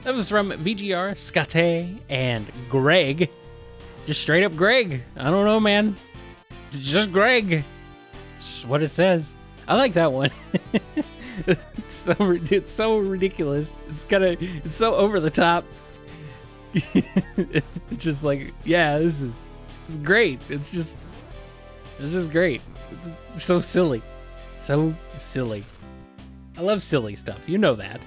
That 0.04 0.14
was 0.14 0.30
from 0.30 0.52
VGR, 0.52 1.14
Scate, 1.16 1.98
and 2.10 2.46
Greg. 2.70 3.30
Just 4.06 4.22
straight 4.22 4.44
up 4.44 4.56
Greg. 4.56 5.04
I 5.16 5.32
don't 5.32 5.46
know, 5.46 5.60
man. 5.60 5.96
Just 6.72 7.12
Greg. 7.12 7.64
Just 8.40 8.68
what 8.68 8.84
it 8.84 8.90
says. 8.90 9.36
I 9.68 9.76
like 9.76 9.94
that 9.94 10.12
one. 10.12 10.30
it's 11.48 11.96
so 11.96 12.16
it's 12.20 12.72
so 12.72 13.00
ridiculous. 13.00 13.76
It's 13.90 14.06
kind 14.06 14.24
of 14.24 14.42
it's 14.42 14.76
so 14.76 14.96
over 14.96 15.20
the 15.20 15.30
top. 15.30 15.66
It's 16.74 17.66
just 17.98 18.24
like, 18.24 18.54
yeah, 18.66 19.00
this 19.00 19.22
is, 19.22 19.40
is 19.90 19.98
great. 19.98 20.42
It's 20.50 20.72
just, 20.72 20.98
it's 22.00 22.14
just 22.14 22.32
great. 22.32 22.62
It's 23.34 23.44
so 23.44 23.60
silly, 23.60 24.02
so 24.58 24.94
silly. 25.18 25.64
I 26.58 26.62
love 26.62 26.84
silly 26.84 27.16
stuff. 27.16 27.48
You 27.48 27.58
know 27.58 27.76
that. 27.76 28.00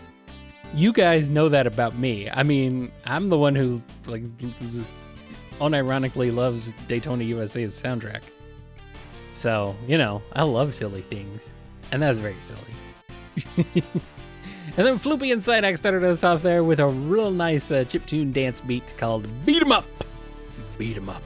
You 0.75 0.93
guys 0.93 1.31
know 1.31 1.49
that 1.49 1.67
about 1.67 1.97
me. 1.97 2.29
I 2.29 2.43
mean, 2.43 2.91
I'm 3.05 3.29
the 3.29 3.39
one 3.39 3.55
who 3.55 3.81
like 4.07 4.23
unironically 5.59 6.35
loves 6.35 6.73
Daytona 6.89 7.25
USA's 7.25 7.81
soundtrack. 7.81 8.23
So 9.35 9.75
you 9.87 9.99
know, 9.99 10.23
I 10.33 10.43
love 10.43 10.75
silly 10.75 11.03
things, 11.03 11.55
and 11.93 12.03
that's 12.03 12.19
very 12.19 12.37
silly. 12.41 13.75
And 14.77 14.85
then 14.87 14.97
Floopy 14.99 15.33
and 15.33 15.41
Psyduck 15.41 15.79
started 15.79 16.03
us 16.03 16.25
off 16.25 16.43
there 16.43 16.65
with 16.65 16.81
a 16.81 16.87
real 16.87 17.31
nice 17.31 17.71
uh, 17.71 17.85
chiptune 17.85 18.33
dance 18.33 18.61
beat 18.61 18.93
called 18.99 19.27
Beat 19.47 19.63
'em 19.63 19.71
Up. 19.71 19.85
Beat 20.79 20.97
'em 20.97 21.09
Up. 21.09 21.23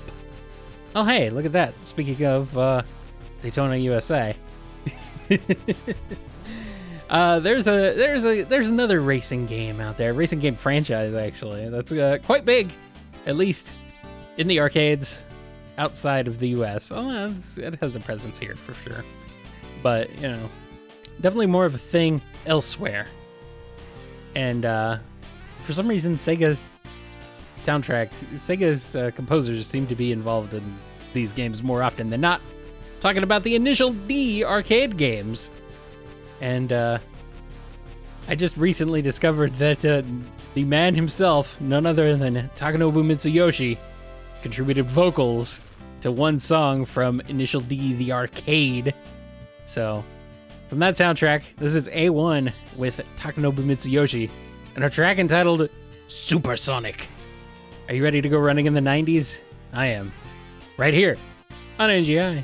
Oh, 0.95 1.05
hey, 1.05 1.31
look 1.31 1.47
at 1.47 1.53
that. 1.53 1.73
Speaking 1.85 2.27
of 2.27 2.57
uh, 2.59 2.83
Daytona 3.41 3.77
USA. 3.77 4.37
uh, 7.11 7.39
there's 7.41 7.67
a 7.67 7.95
there's 7.95 8.25
a 8.25 8.43
there's 8.43 8.69
another 8.69 9.01
racing 9.01 9.47
game 9.47 9.81
out 9.81 9.97
there, 9.97 10.13
racing 10.13 10.41
game 10.41 10.55
franchise 10.55 11.15
actually. 11.15 11.69
That's 11.71 11.93
uh, 11.93 12.19
quite 12.25 12.45
big, 12.45 12.71
at 13.27 13.37
least 13.37 13.73
in 14.37 14.47
the 14.47 14.61
arcades 14.61 15.25
outside 15.79 16.27
of 16.29 16.39
the 16.39 16.49
US. 16.51 16.91
Oh, 16.93 17.11
it's- 17.27 17.57
it 17.57 17.81
has 17.81 17.97
a 17.97 18.01
presence 18.01 18.39
here 18.39 18.55
for 18.57 18.75
sure. 18.75 19.05
But, 19.83 20.13
you 20.17 20.29
know, 20.29 20.51
definitely 21.21 21.47
more 21.47 21.65
of 21.65 21.75
a 21.75 21.79
thing 21.79 22.21
elsewhere 22.47 23.07
and 24.35 24.65
uh, 24.65 24.99
for 25.65 25.73
some 25.73 25.89
reason 25.89 26.17
sega's 26.17 26.75
soundtrack 27.55 28.09
sega's 28.37 28.95
uh, 28.95 29.11
composers 29.15 29.67
seem 29.67 29.87
to 29.87 29.95
be 29.95 30.13
involved 30.13 30.55
in 30.55 30.63
these 31.13 31.33
games 31.33 31.63
more 31.63 31.83
often 31.83 32.11
than 32.11 32.21
not. 32.21 32.41
Talking 33.01 33.23
about 33.23 33.43
the 33.43 33.55
initial 33.55 33.93
d 33.93 34.45
arcade 34.45 34.97
games. 34.97 35.51
And 36.41 36.73
uh, 36.73 36.99
i 38.29 38.35
just 38.35 38.57
recently 38.57 39.03
discovered 39.03 39.55
that 39.55 39.85
uh, 39.85 40.03
the 40.55 40.65
man 40.65 40.95
himself 40.95 41.61
none 41.61 41.87
other 41.87 42.17
than 42.17 42.49
takanobu 42.57 43.03
mitsuyoshi 43.05 43.77
contributed 44.43 44.87
vocals 44.87 45.61
to 46.01 46.13
one 46.13 46.39
song 46.39 46.85
from 46.85 47.21
initial 47.29 47.61
d 47.61 47.95
the 47.95 48.13
arcade. 48.13 48.95
So 49.65 50.05
from 50.69 50.79
that 50.81 50.95
soundtrack, 50.95 51.43
this 51.57 51.75
is 51.75 51.89
A1 51.89 52.53
with 52.77 53.05
Takanobu 53.17 53.65
Mitsuyoshi 53.65 54.31
and 54.77 54.85
a 54.85 54.91
track 54.91 55.19
entitled 55.19 55.69
Supersonic. 56.07 57.09
Are 57.89 57.95
you 57.95 58.05
ready 58.05 58.21
to 58.21 58.29
go 58.29 58.39
running 58.39 58.67
in 58.67 58.75
the 58.75 58.81
90s? 58.81 59.41
I 59.73 59.87
am. 59.87 60.13
Right 60.77 60.95
here 60.95 61.17
on 61.79 61.91
NGI. 61.91 62.43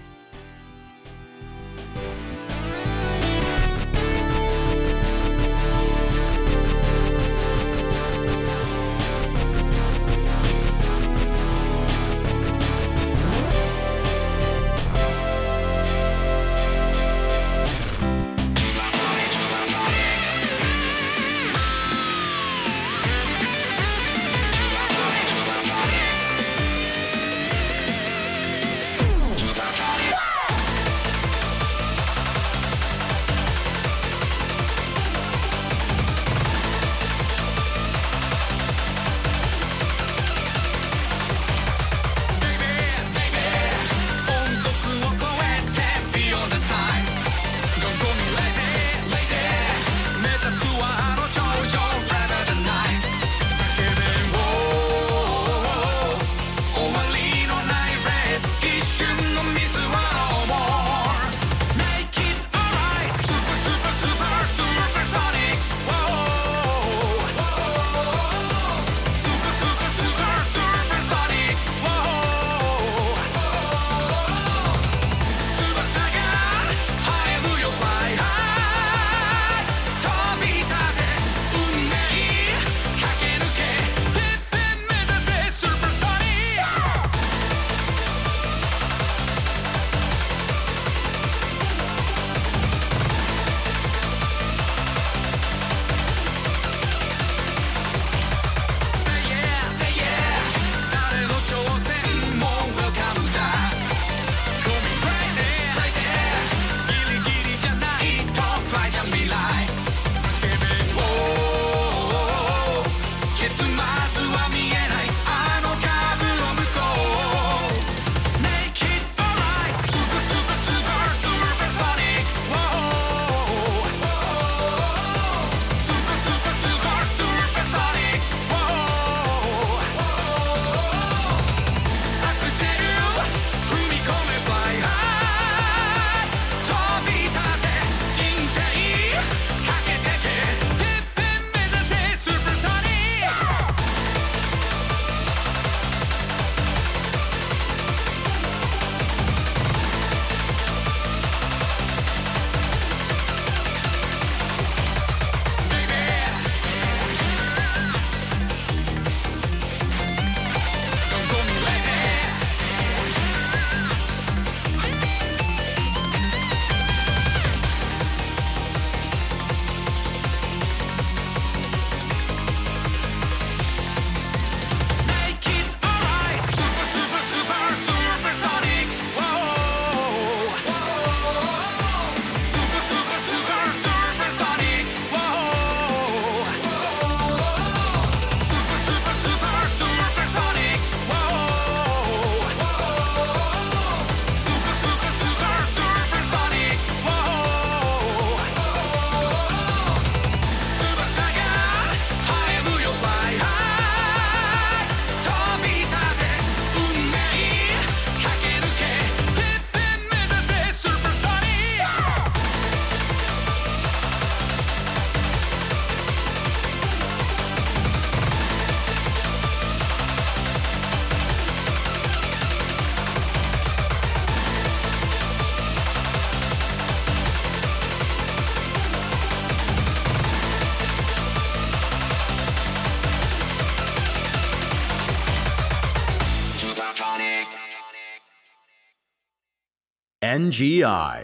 NGI. 240.55 241.24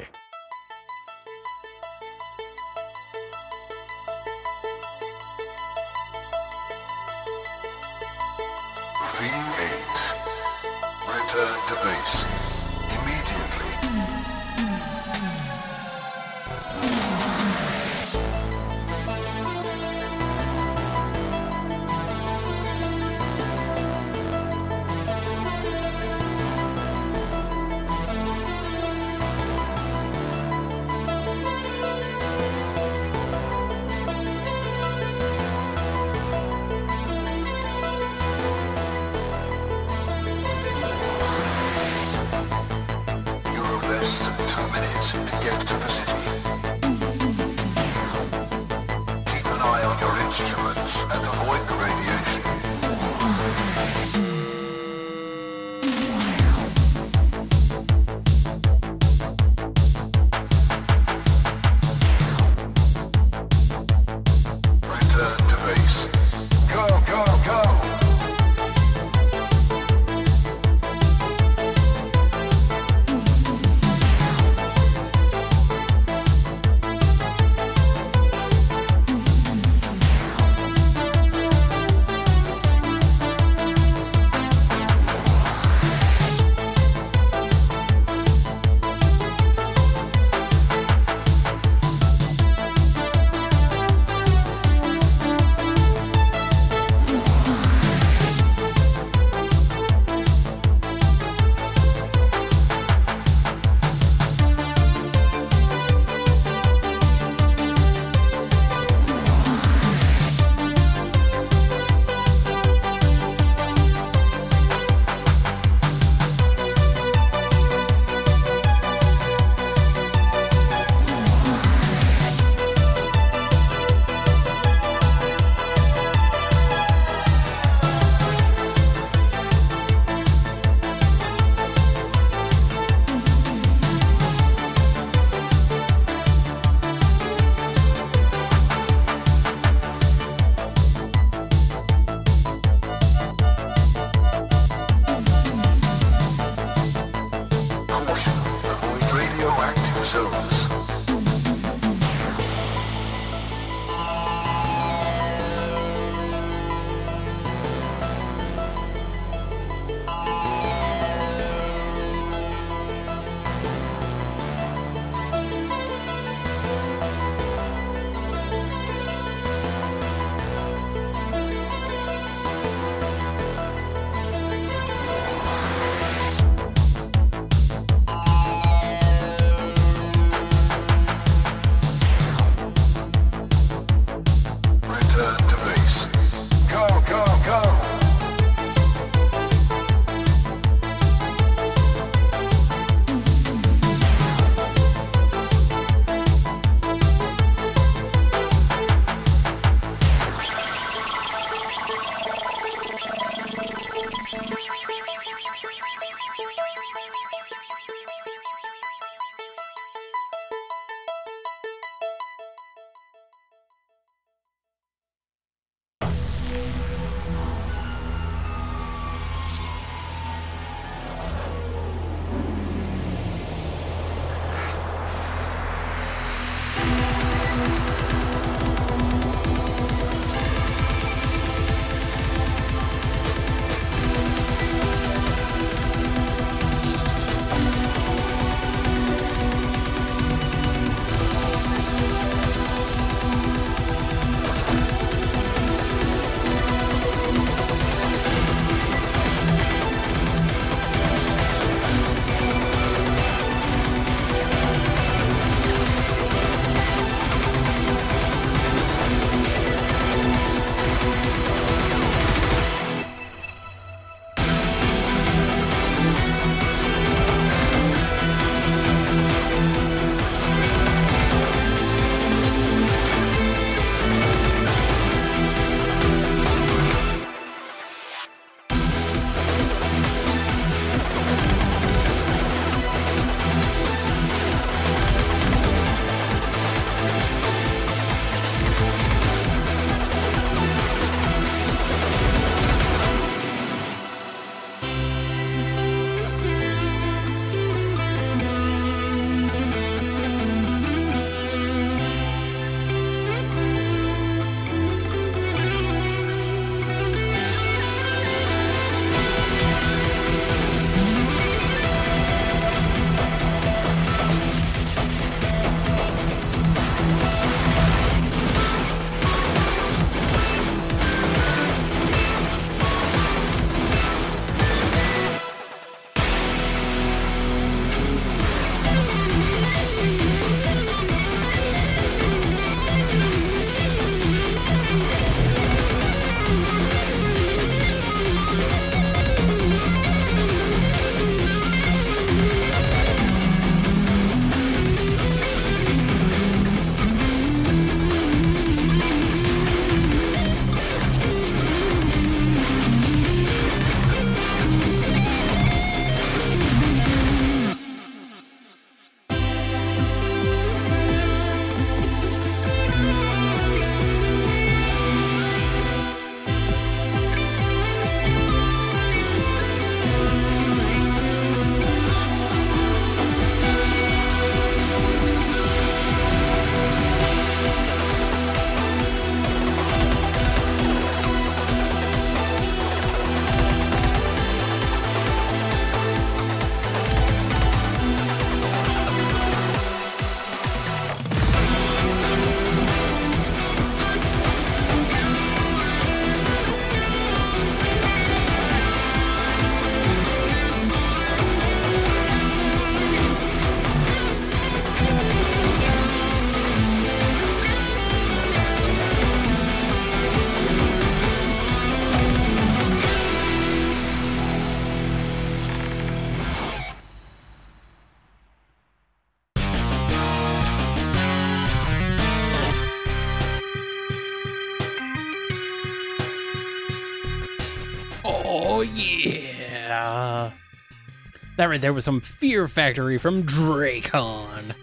That 431.61 431.69
right 431.69 431.79
there 431.79 431.93
was 431.93 432.07
some 432.07 432.23
Fear 432.23 432.69
Factory 432.69 433.19
from 433.19 433.43
Dracon. 433.43 434.75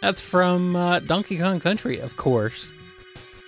That's 0.00 0.18
from 0.18 0.74
uh, 0.74 1.00
Donkey 1.00 1.36
Kong 1.36 1.60
Country, 1.60 1.98
of 1.98 2.16
course. 2.16 2.70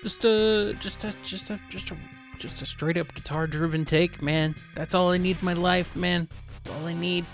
Just 0.03 0.27
a, 0.27 0.77
just 0.79 1.03
a, 1.05 1.15
just 1.23 1.49
a, 1.49 1.59
just 1.71 1.91
a, 1.93 1.97
just 2.37 2.61
a 2.61 2.67
straight 2.67 2.99
up 2.99 3.15
guitar 3.15 3.47
driven 3.47 3.87
take, 3.87 4.21
man. 4.21 4.55
That's 4.75 4.95
all 4.95 5.13
I 5.13 5.17
need 5.17 5.39
in 5.41 5.47
my 5.47 5.55
life, 5.55 5.97
man. 5.97 6.29
That's 6.63 6.77
all 6.77 6.87
I 6.87 6.93
need. 6.93 7.25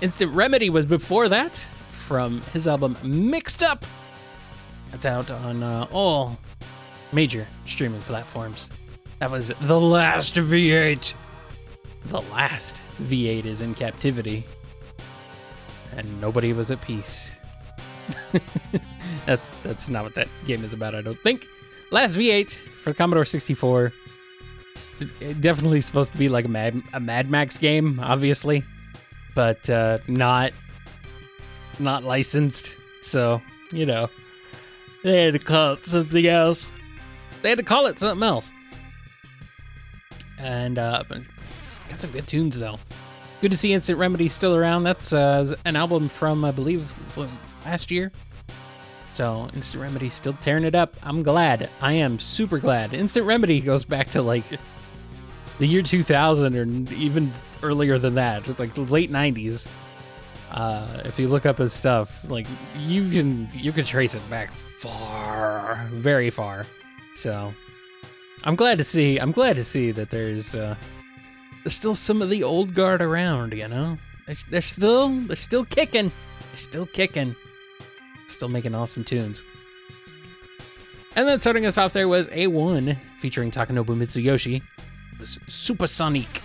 Instant 0.00 0.32
Remedy 0.32 0.70
was 0.70 0.86
before 0.86 1.28
that 1.28 1.56
from 1.92 2.40
his 2.52 2.66
album 2.66 2.96
Mixed 3.04 3.62
Up. 3.62 3.86
That's 4.90 5.06
out 5.06 5.30
on 5.30 5.62
uh, 5.62 5.86
all 5.92 6.36
major 7.12 7.46
streaming 7.64 8.00
platforms. 8.00 8.68
That 9.20 9.30
was 9.30 9.52
The 9.60 9.80
Last 9.80 10.34
V8. 10.34 11.14
The 12.06 12.22
last 12.22 12.80
V8 13.08 13.44
is 13.44 13.60
in 13.60 13.74
captivity. 13.74 14.44
And 15.96 16.20
nobody 16.20 16.52
was 16.52 16.70
at 16.70 16.80
peace. 16.80 17.32
that's 19.26 19.50
that's 19.62 19.88
not 19.88 20.04
what 20.04 20.14
that 20.14 20.28
game 20.46 20.64
is 20.64 20.72
about, 20.72 20.94
I 20.94 21.00
don't 21.02 21.18
think. 21.20 21.46
Last 21.90 22.16
V8 22.16 22.50
for 22.52 22.92
Commodore 22.92 23.24
64. 23.24 23.86
It- 23.86 23.92
it 25.20 25.40
definitely 25.40 25.80
supposed 25.80 26.12
to 26.12 26.18
be 26.18 26.28
like 26.28 26.44
a 26.44 26.48
Mad 26.48 26.80
a 26.92 27.00
Mad 27.00 27.30
Max 27.30 27.56
game, 27.58 27.98
obviously, 28.00 28.62
but 29.34 29.68
uh, 29.70 29.98
not 30.06 30.52
not 31.78 32.04
licensed. 32.04 32.76
So 33.00 33.40
you 33.72 33.86
know, 33.86 34.10
they 35.02 35.24
had 35.24 35.32
to 35.32 35.38
call 35.38 35.72
it 35.74 35.86
something 35.86 36.26
else. 36.26 36.68
They 37.42 37.48
had 37.48 37.58
to 37.58 37.64
call 37.64 37.86
it 37.86 37.98
something 37.98 38.22
else. 38.22 38.52
And 40.38 40.78
uh, 40.78 41.02
got 41.90 42.00
some 42.00 42.10
good 42.12 42.26
tunes 42.26 42.58
though. 42.58 42.78
Good 43.40 43.50
to 43.50 43.56
see 43.56 43.72
Instant 43.72 43.98
Remedy 43.98 44.28
still 44.28 44.54
around. 44.54 44.84
That's 44.84 45.12
uh, 45.12 45.54
an 45.64 45.76
album 45.76 46.08
from 46.08 46.44
I 46.44 46.50
believe 46.50 46.92
last 47.64 47.90
year. 47.90 48.12
So 49.14 49.50
Instant 49.54 49.82
Remedy 49.82 50.08
still 50.08 50.34
tearing 50.34 50.64
it 50.64 50.74
up. 50.74 50.94
I'm 51.02 51.22
glad. 51.22 51.68
I 51.80 51.94
am 51.94 52.18
super 52.18 52.58
glad. 52.58 52.94
Instant 52.94 53.26
Remedy 53.26 53.60
goes 53.60 53.84
back 53.84 54.08
to 54.10 54.22
like 54.22 54.44
the 55.58 55.66
year 55.66 55.82
2000 55.82 56.56
or 56.56 56.94
even 56.94 57.30
earlier 57.62 57.98
than 57.98 58.14
that, 58.14 58.58
like 58.58 58.74
the 58.74 58.82
late 58.82 59.10
90s. 59.10 59.68
Uh, 60.52 61.02
if 61.04 61.18
you 61.18 61.28
look 61.28 61.46
up 61.46 61.58
his 61.58 61.72
stuff, 61.72 62.24
like 62.28 62.46
you 62.78 63.08
can 63.10 63.48
you 63.52 63.72
can 63.72 63.84
trace 63.84 64.14
it 64.14 64.30
back 64.30 64.50
far, 64.50 65.86
very 65.90 66.30
far. 66.30 66.66
So 67.14 67.52
I'm 68.44 68.56
glad 68.56 68.78
to 68.78 68.84
see. 68.84 69.18
I'm 69.18 69.32
glad 69.32 69.56
to 69.56 69.64
see 69.64 69.92
that 69.92 70.10
there's 70.10 70.54
uh, 70.54 70.74
there's 71.62 71.74
still 71.74 71.94
some 71.94 72.22
of 72.22 72.30
the 72.30 72.42
old 72.42 72.74
guard 72.74 73.02
around. 73.02 73.52
You 73.52 73.68
know, 73.68 73.98
they're, 74.26 74.36
they're 74.50 74.62
still 74.62 75.08
they're 75.08 75.36
still 75.36 75.64
kicking. 75.64 76.10
They're 76.50 76.58
still 76.58 76.86
kicking. 76.86 77.34
Still 78.28 78.48
making 78.48 78.74
awesome 78.74 79.04
tunes. 79.04 79.42
And 81.16 81.26
then 81.26 81.40
starting 81.40 81.66
us 81.66 81.76
off 81.76 81.92
there 81.92 82.08
was 82.08 82.28
A1 82.28 82.96
featuring 83.18 83.50
Takanobu 83.50 83.96
Mitsuyoshi. 83.96 84.56
It 84.56 85.18
was 85.18 85.38
Supersonic 85.48 86.42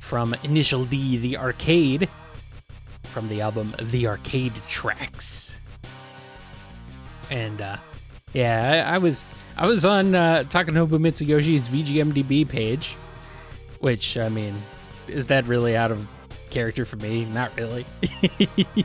from 0.00 0.34
Initial 0.42 0.84
D, 0.84 1.16
the 1.18 1.36
arcade, 1.36 2.08
from 3.04 3.28
the 3.28 3.40
album 3.40 3.74
The 3.80 4.08
Arcade 4.08 4.54
Tracks. 4.68 5.56
And 7.30 7.60
uh, 7.60 7.76
yeah, 8.32 8.84
I, 8.88 8.94
I 8.94 8.98
was 8.98 9.24
I 9.56 9.66
was 9.66 9.84
on 9.84 10.14
uh, 10.14 10.44
Takanobu 10.48 10.98
Mitsuyoshi's 10.98 11.68
VGMDB 11.68 12.48
page, 12.48 12.96
which 13.80 14.16
I 14.16 14.28
mean, 14.28 14.54
is 15.06 15.28
that 15.28 15.46
really 15.46 15.76
out 15.76 15.90
of 15.90 16.06
character 16.50 16.84
for 16.84 16.96
me? 16.96 17.24
Not 17.26 17.56
really. 17.56 17.84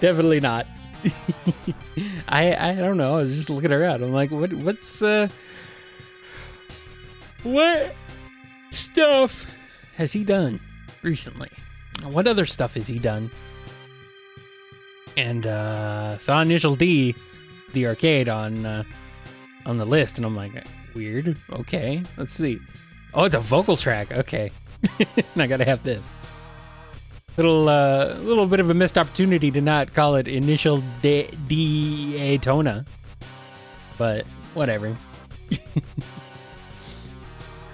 Definitely 0.00 0.40
not. 0.40 0.66
I 2.28 2.70
I 2.70 2.74
don't 2.74 2.96
know. 2.96 3.16
I 3.16 3.20
was 3.20 3.36
just 3.36 3.50
looking 3.50 3.72
around. 3.72 4.02
I'm 4.02 4.12
like, 4.12 4.30
what 4.30 4.52
what's 4.52 5.02
uh 5.02 5.28
what 7.42 7.94
stuff 8.72 9.46
has 9.96 10.12
he 10.12 10.24
done 10.24 10.60
recently? 11.02 11.48
What 12.04 12.26
other 12.26 12.46
stuff 12.46 12.74
has 12.74 12.86
he 12.86 12.98
done? 12.98 13.30
And 15.16 15.46
uh 15.46 16.18
saw 16.18 16.40
Initial 16.40 16.74
D, 16.76 17.14
the 17.72 17.86
arcade 17.86 18.28
on 18.28 18.66
uh, 18.66 18.84
on 19.66 19.76
the 19.78 19.84
list, 19.84 20.18
and 20.18 20.26
I'm 20.26 20.36
like, 20.36 20.52
weird. 20.94 21.36
Okay, 21.50 22.02
let's 22.16 22.32
see. 22.32 22.60
Oh, 23.14 23.24
it's 23.24 23.34
a 23.34 23.40
vocal 23.40 23.76
track. 23.76 24.12
Okay, 24.12 24.50
I 25.36 25.46
gotta 25.46 25.64
have 25.64 25.82
this. 25.82 26.10
Little 27.36 27.68
uh, 27.68 28.16
little 28.20 28.46
bit 28.46 28.60
of 28.60 28.70
a 28.70 28.74
missed 28.74 28.98
opportunity 28.98 29.50
to 29.50 29.60
not 29.60 29.94
call 29.94 30.16
it 30.16 30.28
Initial 30.28 30.82
D, 31.02 31.28
D 31.46 32.12
Daytona, 32.12 32.84
but 33.98 34.26
whatever. 34.54 34.96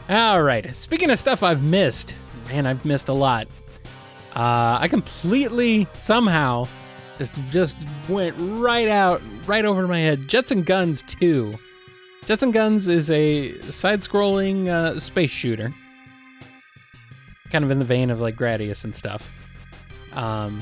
All 0.08 0.42
right. 0.42 0.74
Speaking 0.74 1.10
of 1.10 1.18
stuff 1.18 1.42
I've 1.42 1.62
missed, 1.62 2.16
man, 2.48 2.66
I've 2.66 2.84
missed 2.84 3.08
a 3.08 3.12
lot. 3.12 3.46
Uh, 4.34 4.78
I 4.80 4.88
completely 4.88 5.86
somehow 5.94 6.68
just 7.18 7.34
just 7.50 7.76
went 8.08 8.36
right 8.38 8.88
out, 8.88 9.20
right 9.46 9.64
over 9.64 9.86
my 9.88 10.00
head. 10.00 10.28
Jets 10.28 10.50
and 10.50 10.64
Guns 10.64 11.02
2. 11.02 11.58
Jets 12.26 12.42
and 12.42 12.52
Guns 12.52 12.88
is 12.88 13.08
a 13.12 13.56
side-scrolling 13.70 14.66
uh, 14.66 14.98
space 14.98 15.30
shooter, 15.30 15.72
kind 17.50 17.64
of 17.64 17.70
in 17.70 17.78
the 17.78 17.84
vein 17.84 18.10
of 18.10 18.20
like 18.20 18.34
Gradius 18.34 18.82
and 18.82 18.96
stuff. 18.96 19.32
Um, 20.12 20.60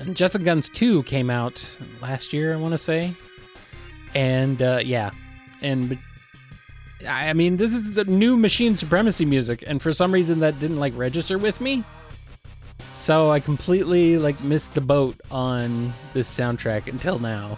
and 0.00 0.16
Jets 0.16 0.34
and 0.34 0.44
Guns 0.44 0.68
2 0.68 1.04
came 1.04 1.30
out 1.30 1.78
last 2.02 2.32
year, 2.32 2.52
I 2.52 2.56
want 2.56 2.72
to 2.72 2.78
say, 2.78 3.14
and 4.14 4.60
uh, 4.60 4.80
yeah, 4.84 5.10
and 5.62 5.96
I 7.08 7.28
I 7.28 7.32
mean, 7.32 7.56
this 7.56 7.72
is 7.72 7.92
the 7.92 8.04
new 8.04 8.36
Machinae 8.36 8.76
Supremacy 8.76 9.24
music, 9.24 9.62
and 9.68 9.80
for 9.80 9.92
some 9.92 10.10
reason 10.10 10.40
that 10.40 10.58
didn't 10.58 10.80
like 10.80 10.96
register 10.96 11.38
with 11.38 11.60
me. 11.60 11.84
So 12.92 13.30
I 13.30 13.38
completely 13.38 14.18
like 14.18 14.40
missed 14.42 14.74
the 14.74 14.80
boat 14.80 15.14
on 15.30 15.92
this 16.12 16.28
soundtrack 16.28 16.88
until 16.88 17.20
now. 17.20 17.56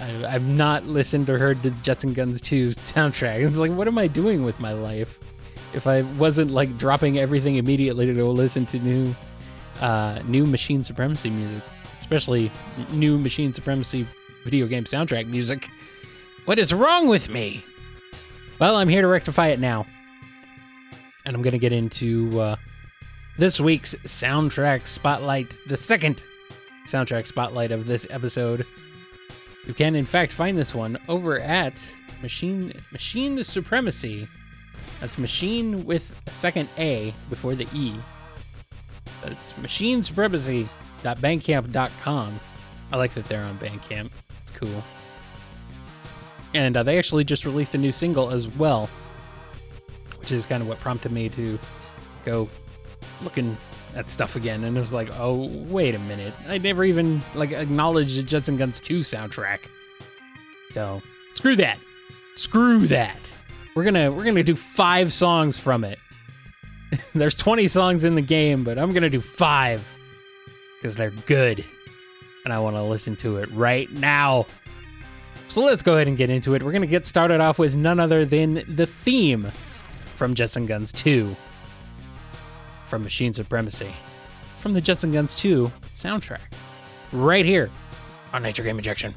I, 0.00 0.34
I've 0.34 0.46
not 0.46 0.86
listened 0.86 1.28
or 1.28 1.38
heard 1.38 1.62
the 1.62 1.70
Jets 1.82 2.04
and 2.04 2.14
Guns 2.14 2.40
2 2.40 2.70
soundtrack. 2.74 3.46
It's 3.46 3.58
like, 3.58 3.72
what 3.72 3.86
am 3.86 3.98
I 3.98 4.06
doing 4.06 4.44
with 4.44 4.58
my 4.58 4.72
life? 4.72 5.18
If 5.74 5.86
I 5.86 6.02
wasn't 6.02 6.50
like 6.50 6.76
dropping 6.78 7.18
everything 7.18 7.56
immediately 7.56 8.06
to 8.06 8.14
go 8.14 8.30
listen 8.30 8.66
to 8.66 8.78
new, 8.78 9.14
uh, 9.80 10.20
new 10.24 10.46
Machinae 10.46 10.84
Supremacy 10.84 11.30
music, 11.30 11.62
especially 12.00 12.50
new 12.92 13.18
Machinae 13.18 13.54
Supremacy 13.54 14.06
video 14.44 14.66
game 14.66 14.84
soundtrack 14.84 15.26
music. 15.26 15.68
What 16.46 16.58
is 16.58 16.72
wrong 16.72 17.06
with 17.06 17.28
me? 17.28 17.62
Well, 18.58 18.76
I'm 18.76 18.88
here 18.88 19.02
to 19.02 19.08
rectify 19.08 19.48
it 19.48 19.60
now. 19.60 19.86
And 21.24 21.36
I'm 21.36 21.42
to 21.42 21.58
get 21.58 21.72
into 21.72 22.40
uh, 22.40 22.56
this 23.38 23.60
week's 23.60 23.94
soundtrack 24.06 24.86
spotlight, 24.86 25.58
the 25.66 25.76
second 25.76 26.24
soundtrack 26.86 27.26
spotlight 27.26 27.70
of 27.70 27.86
this 27.86 28.06
episode. 28.10 28.66
You 29.66 29.74
can, 29.74 29.94
in 29.94 30.06
fact, 30.06 30.32
find 30.32 30.56
this 30.56 30.74
one 30.74 30.96
over 31.08 31.38
at 31.40 31.74
Machinae 32.22 32.80
Machinae 32.92 33.44
Supremacy. 33.44 34.26
That's 35.00 35.18
machine 35.18 35.84
with 35.86 36.14
a 36.26 36.30
second 36.30 36.68
A 36.78 37.12
before 37.28 37.54
the 37.54 37.66
E. 37.74 37.94
That's 39.22 39.52
machinaesupremacy.bandcamp.com. 39.54 42.40
I 42.92 42.96
like 42.96 43.14
that 43.14 43.24
they're 43.26 43.44
on 43.44 43.56
Bandcamp. 43.58 44.10
It's 44.42 44.50
cool. 44.50 44.82
And 46.52 46.76
uh, 46.76 46.82
they 46.82 46.98
actually 46.98 47.22
just 47.24 47.44
released 47.44 47.74
a 47.74 47.78
new 47.78 47.92
single 47.92 48.30
as 48.30 48.48
well, 48.48 48.90
which 50.18 50.32
is 50.32 50.46
kind 50.46 50.62
of 50.62 50.68
what 50.68 50.80
prompted 50.80 51.12
me 51.12 51.28
to 51.30 51.58
go 52.24 52.48
looking 53.22 53.56
at 53.94 54.10
stuff 54.10 54.36
again. 54.36 54.64
And 54.64 54.76
it 54.76 54.80
was 54.80 54.92
like, 54.92 55.08
oh, 55.18 55.48
wait 55.68 55.94
a 55.94 55.98
minute. 56.00 56.34
I 56.48 56.58
never 56.58 56.84
even 56.84 57.20
like 57.34 57.52
acknowledged 57.52 58.16
the 58.16 58.44
and 58.48 58.58
Guns 58.58 58.80
2 58.80 59.00
soundtrack. 59.00 59.60
So 60.72 61.02
screw 61.34 61.56
that. 61.56 61.78
Screw 62.36 62.86
that. 62.88 63.30
We're 63.74 63.84
gonna 63.84 64.10
we're 64.10 64.24
gonna 64.24 64.42
do 64.42 64.56
five 64.56 65.12
songs 65.12 65.58
from 65.58 65.84
it. 65.84 65.98
There's 67.14 67.36
20 67.36 67.66
songs 67.68 68.04
in 68.04 68.14
the 68.14 68.22
game, 68.22 68.64
but 68.64 68.78
I'm 68.78 68.92
gonna 68.92 69.10
do 69.10 69.20
five 69.20 69.86
because 70.76 70.96
they're 70.96 71.10
good, 71.10 71.64
and 72.44 72.52
I 72.52 72.58
want 72.60 72.76
to 72.76 72.82
listen 72.82 73.14
to 73.16 73.36
it 73.36 73.50
right 73.52 73.90
now. 73.92 74.46
So 75.48 75.62
let's 75.62 75.82
go 75.82 75.94
ahead 75.94 76.08
and 76.08 76.16
get 76.16 76.30
into 76.30 76.54
it. 76.54 76.62
We're 76.62 76.72
gonna 76.72 76.86
get 76.86 77.06
started 77.06 77.40
off 77.40 77.58
with 77.58 77.74
none 77.74 78.00
other 78.00 78.24
than 78.24 78.64
the 78.68 78.86
theme 78.86 79.50
from 80.16 80.34
Jets 80.34 80.56
and 80.56 80.66
Guns 80.66 80.92
2 80.92 81.34
from 82.90 83.04
Machinae 83.04 83.32
Supremacy 83.36 83.92
from 84.58 84.74
the 84.74 84.80
Jets 84.80 85.04
and 85.04 85.12
Guns 85.12 85.36
2 85.36 85.70
soundtrack 85.94 86.40
right 87.12 87.44
here 87.44 87.70
on 88.32 88.42
Nature 88.42 88.64
Game 88.64 88.78
Injection. 88.78 89.14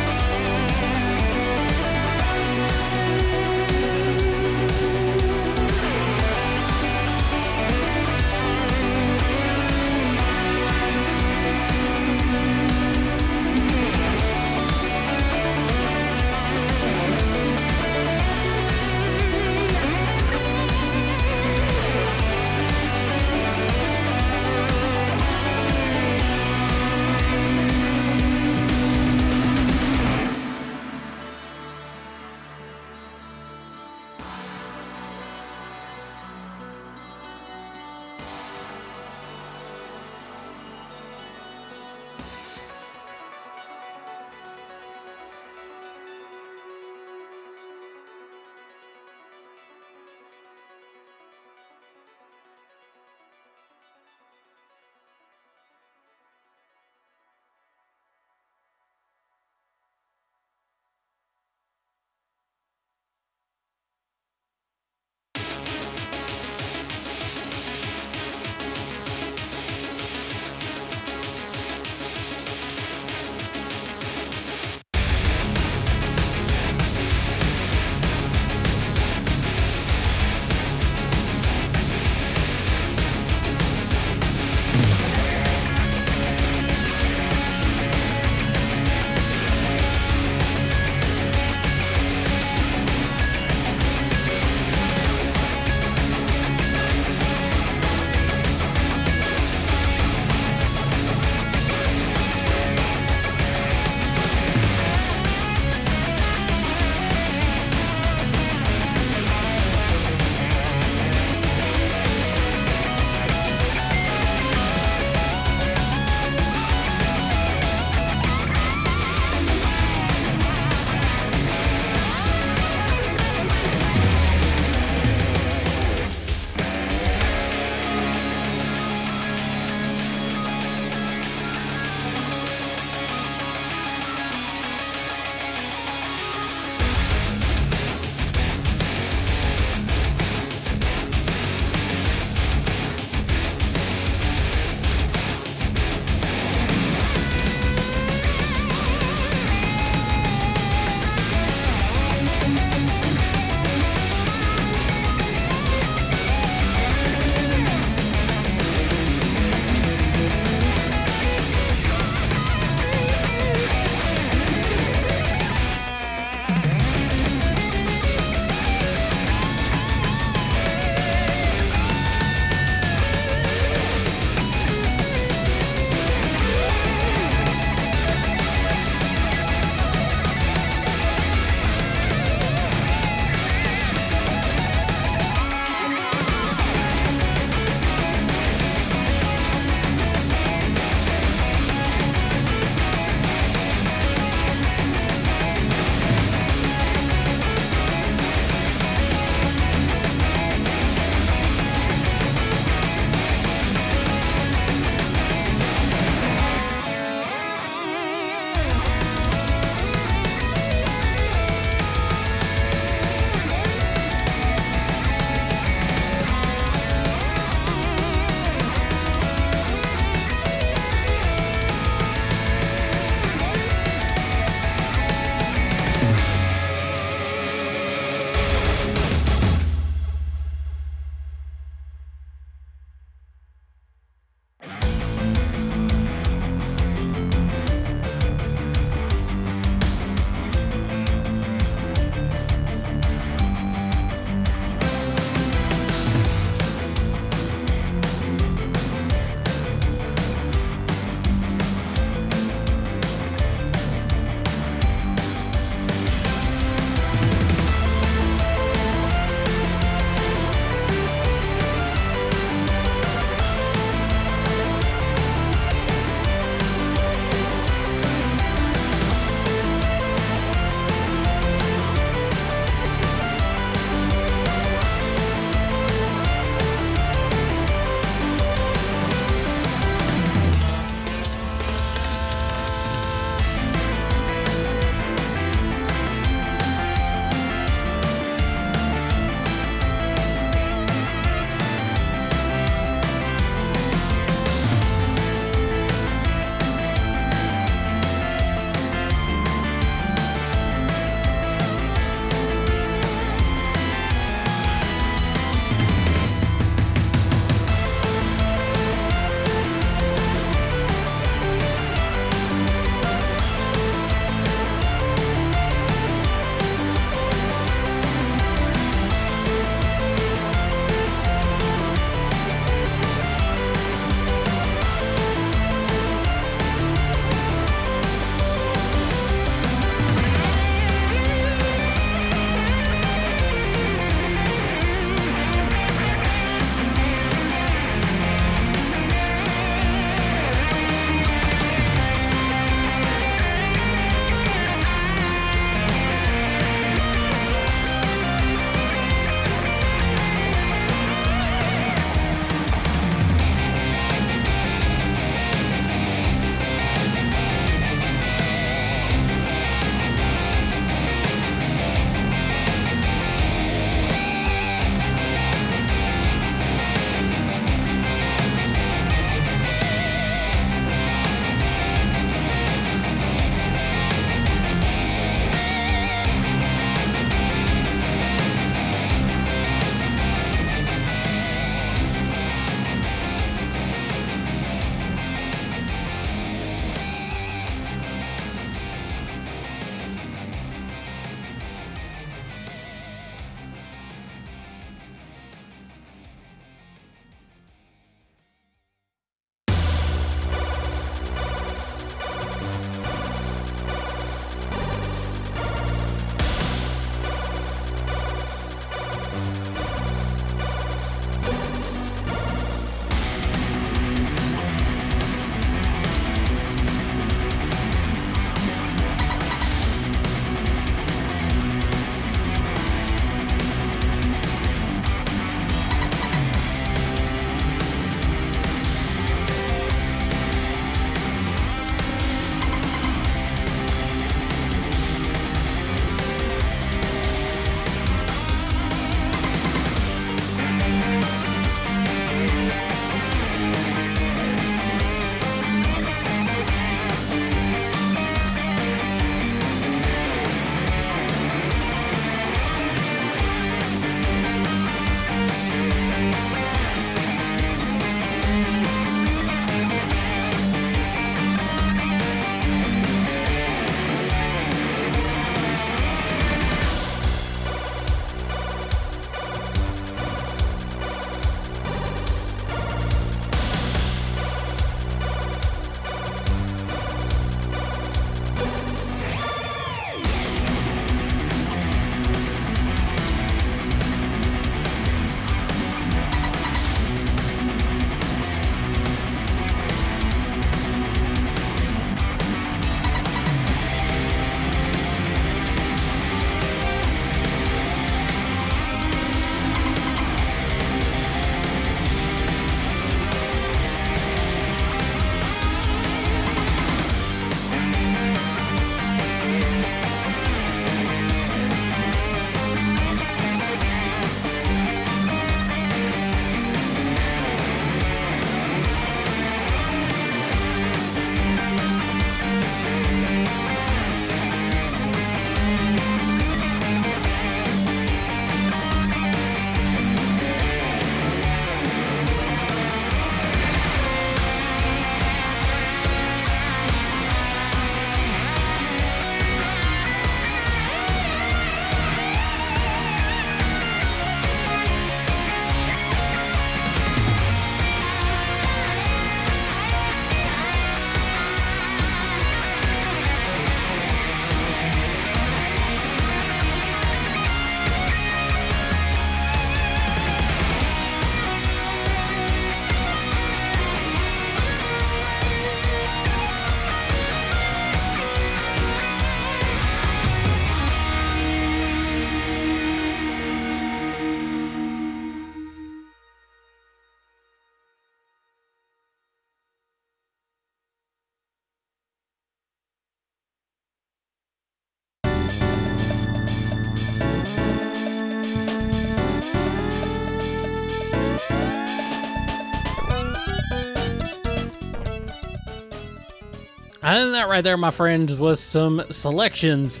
And 597.12 597.34
that 597.34 597.48
right 597.48 597.60
there, 597.60 597.76
my 597.76 597.90
friends, 597.90 598.36
was 598.36 598.60
some 598.60 599.02
selections 599.10 600.00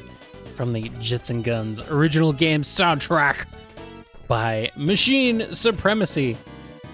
from 0.54 0.72
the 0.72 0.90
Jets 1.00 1.28
and 1.28 1.42
Guns 1.42 1.82
original 1.90 2.32
game 2.32 2.62
soundtrack 2.62 3.46
by 4.28 4.70
Machinae 4.76 5.52
Supremacy. 5.52 6.36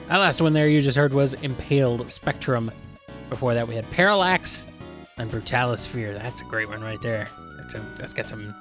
That 0.09 0.17
last 0.17 0.41
one 0.41 0.55
there 0.55 0.69
you 0.69 0.81
just 0.81 0.97
heard 0.97 1.13
was 1.13 1.35
Impaled 1.35 2.11
Spectrum. 2.11 2.71
Before 3.29 3.53
that, 3.53 3.69
we 3.69 3.75
had 3.75 3.85
Parallax 3.91 4.65
and 5.19 5.31
Brutalisphere. 5.31 6.15
That's 6.15 6.41
a 6.41 6.45
great 6.45 6.71
one 6.71 6.81
right 6.81 7.03
there. 7.03 7.29
That's, 7.59 7.75
a, 7.75 7.81
that's 7.99 8.15
got 8.15 8.27
some 8.27 8.55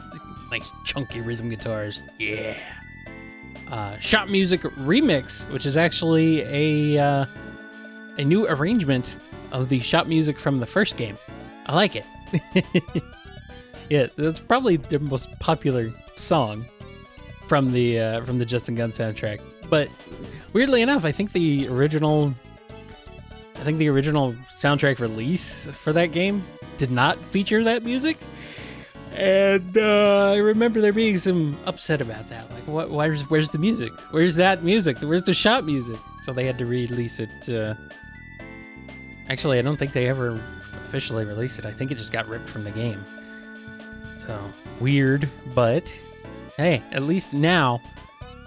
nice 0.52 0.70
chunky 0.84 1.22
rhythm 1.22 1.48
guitars. 1.48 2.04
Yeah. 2.20 2.60
Uh, 3.72 3.98
Shop 4.00 4.28
Music 4.28 4.60
Remix, 4.60 5.50
which 5.54 5.66
is 5.66 5.78
actually 5.78 6.42
a 6.42 7.02
uh, 7.02 7.26
a 8.18 8.26
new 8.26 8.46
arrangement 8.46 9.16
of 9.54 9.70
the 9.70 9.80
shop 9.80 10.06
music 10.06 10.38
from 10.38 10.60
the 10.60 10.66
first 10.66 10.98
game. 10.98 11.18
I 11.66 11.76
like 11.76 11.96
it. 11.96 12.06
yeah, 13.90 14.08
that's 14.16 14.40
probably 14.40 14.78
their 14.78 15.00
most 15.00 15.38
popular 15.40 15.92
song 16.16 16.66
from 17.48 17.72
the 17.72 18.00
uh, 18.00 18.22
from 18.24 18.38
the 18.38 18.64
and 18.68 18.78
Gun 18.78 18.92
soundtrack. 18.92 19.42
But 19.70 19.90
weirdly 20.54 20.82
enough, 20.82 21.06
I 21.06 21.12
think 21.12 21.32
the 21.32 21.68
original 21.68 22.34
I 23.56 23.64
think 23.64 23.78
the 23.78 23.90
original 23.90 24.34
soundtrack 24.58 25.00
release 25.00 25.66
for 25.66 25.94
that 25.94 26.08
game 26.12 26.44
did 26.78 26.92
not 26.92 27.18
feature 27.24 27.64
that 27.64 27.84
music. 27.84 28.18
And 29.14 29.78
uh, 29.78 30.34
I 30.34 30.38
remember 30.38 30.82
there 30.82 30.92
being 30.92 31.18
some 31.18 31.58
upset 31.66 32.02
about 32.02 32.28
that. 32.30 32.52
Like, 32.52 32.68
what? 32.68 32.92
Where's 32.92 33.24
where's 33.30 33.50
the 33.50 33.58
music? 33.58 33.92
Where's 34.12 34.36
that 34.36 34.64
music? 34.64 34.98
Where's 35.00 35.24
the 35.24 35.34
shop 35.34 35.64
music? 35.64 35.98
So 36.24 36.34
they 36.34 36.46
had 36.46 36.58
to 36.58 36.66
release 36.66 37.20
it. 37.20 37.50
Uh... 37.50 37.76
Actually, 39.30 39.58
I 39.58 39.62
don't 39.62 39.78
think 39.78 39.94
they 39.94 40.08
ever 40.08 40.40
officially 40.96 41.26
released 41.26 41.60
it. 41.60 41.66
I 41.66 41.74
think 41.74 41.92
it 41.92 41.98
just 41.98 42.14
got 42.14 42.26
ripped 42.30 42.48
from 42.48 42.64
the 42.64 42.72
game. 42.72 43.04
So 44.18 44.40
weird, 44.80 45.30
but 45.54 45.94
hey, 46.56 46.82
at 46.94 47.04
least 47.04 47.34
now 47.34 47.82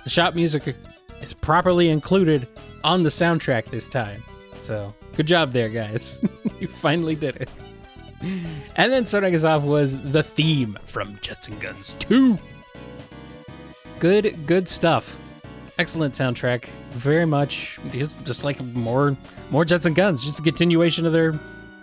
the 0.02 0.08
shop 0.08 0.34
music 0.34 0.74
is 1.20 1.34
properly 1.34 1.90
included 1.90 2.48
on 2.84 3.02
the 3.02 3.10
soundtrack 3.10 3.66
this 3.66 3.86
time. 3.86 4.22
So 4.62 4.94
good 5.14 5.26
job 5.26 5.52
there, 5.52 5.68
guys. 5.68 6.22
you 6.58 6.68
finally 6.68 7.14
did 7.14 7.36
it. 7.36 7.50
And 8.76 8.90
then 8.90 9.04
starting 9.04 9.34
us 9.34 9.44
off 9.44 9.62
was 9.62 10.00
the 10.10 10.22
theme 10.22 10.78
from 10.86 11.18
Jets 11.20 11.48
and 11.48 11.60
Guns 11.60 11.96
2. 11.98 12.38
Good, 13.98 14.46
good 14.46 14.70
stuff. 14.70 15.20
Excellent 15.76 16.14
soundtrack. 16.14 16.64
Very 16.92 17.26
much 17.26 17.78
just, 17.92 18.24
just 18.24 18.42
like 18.42 18.58
more 18.64 19.18
more 19.50 19.66
Jets 19.66 19.84
and 19.84 19.94
Guns. 19.94 20.24
Just 20.24 20.38
a 20.38 20.42
continuation 20.42 21.04
of 21.04 21.12
their 21.12 21.38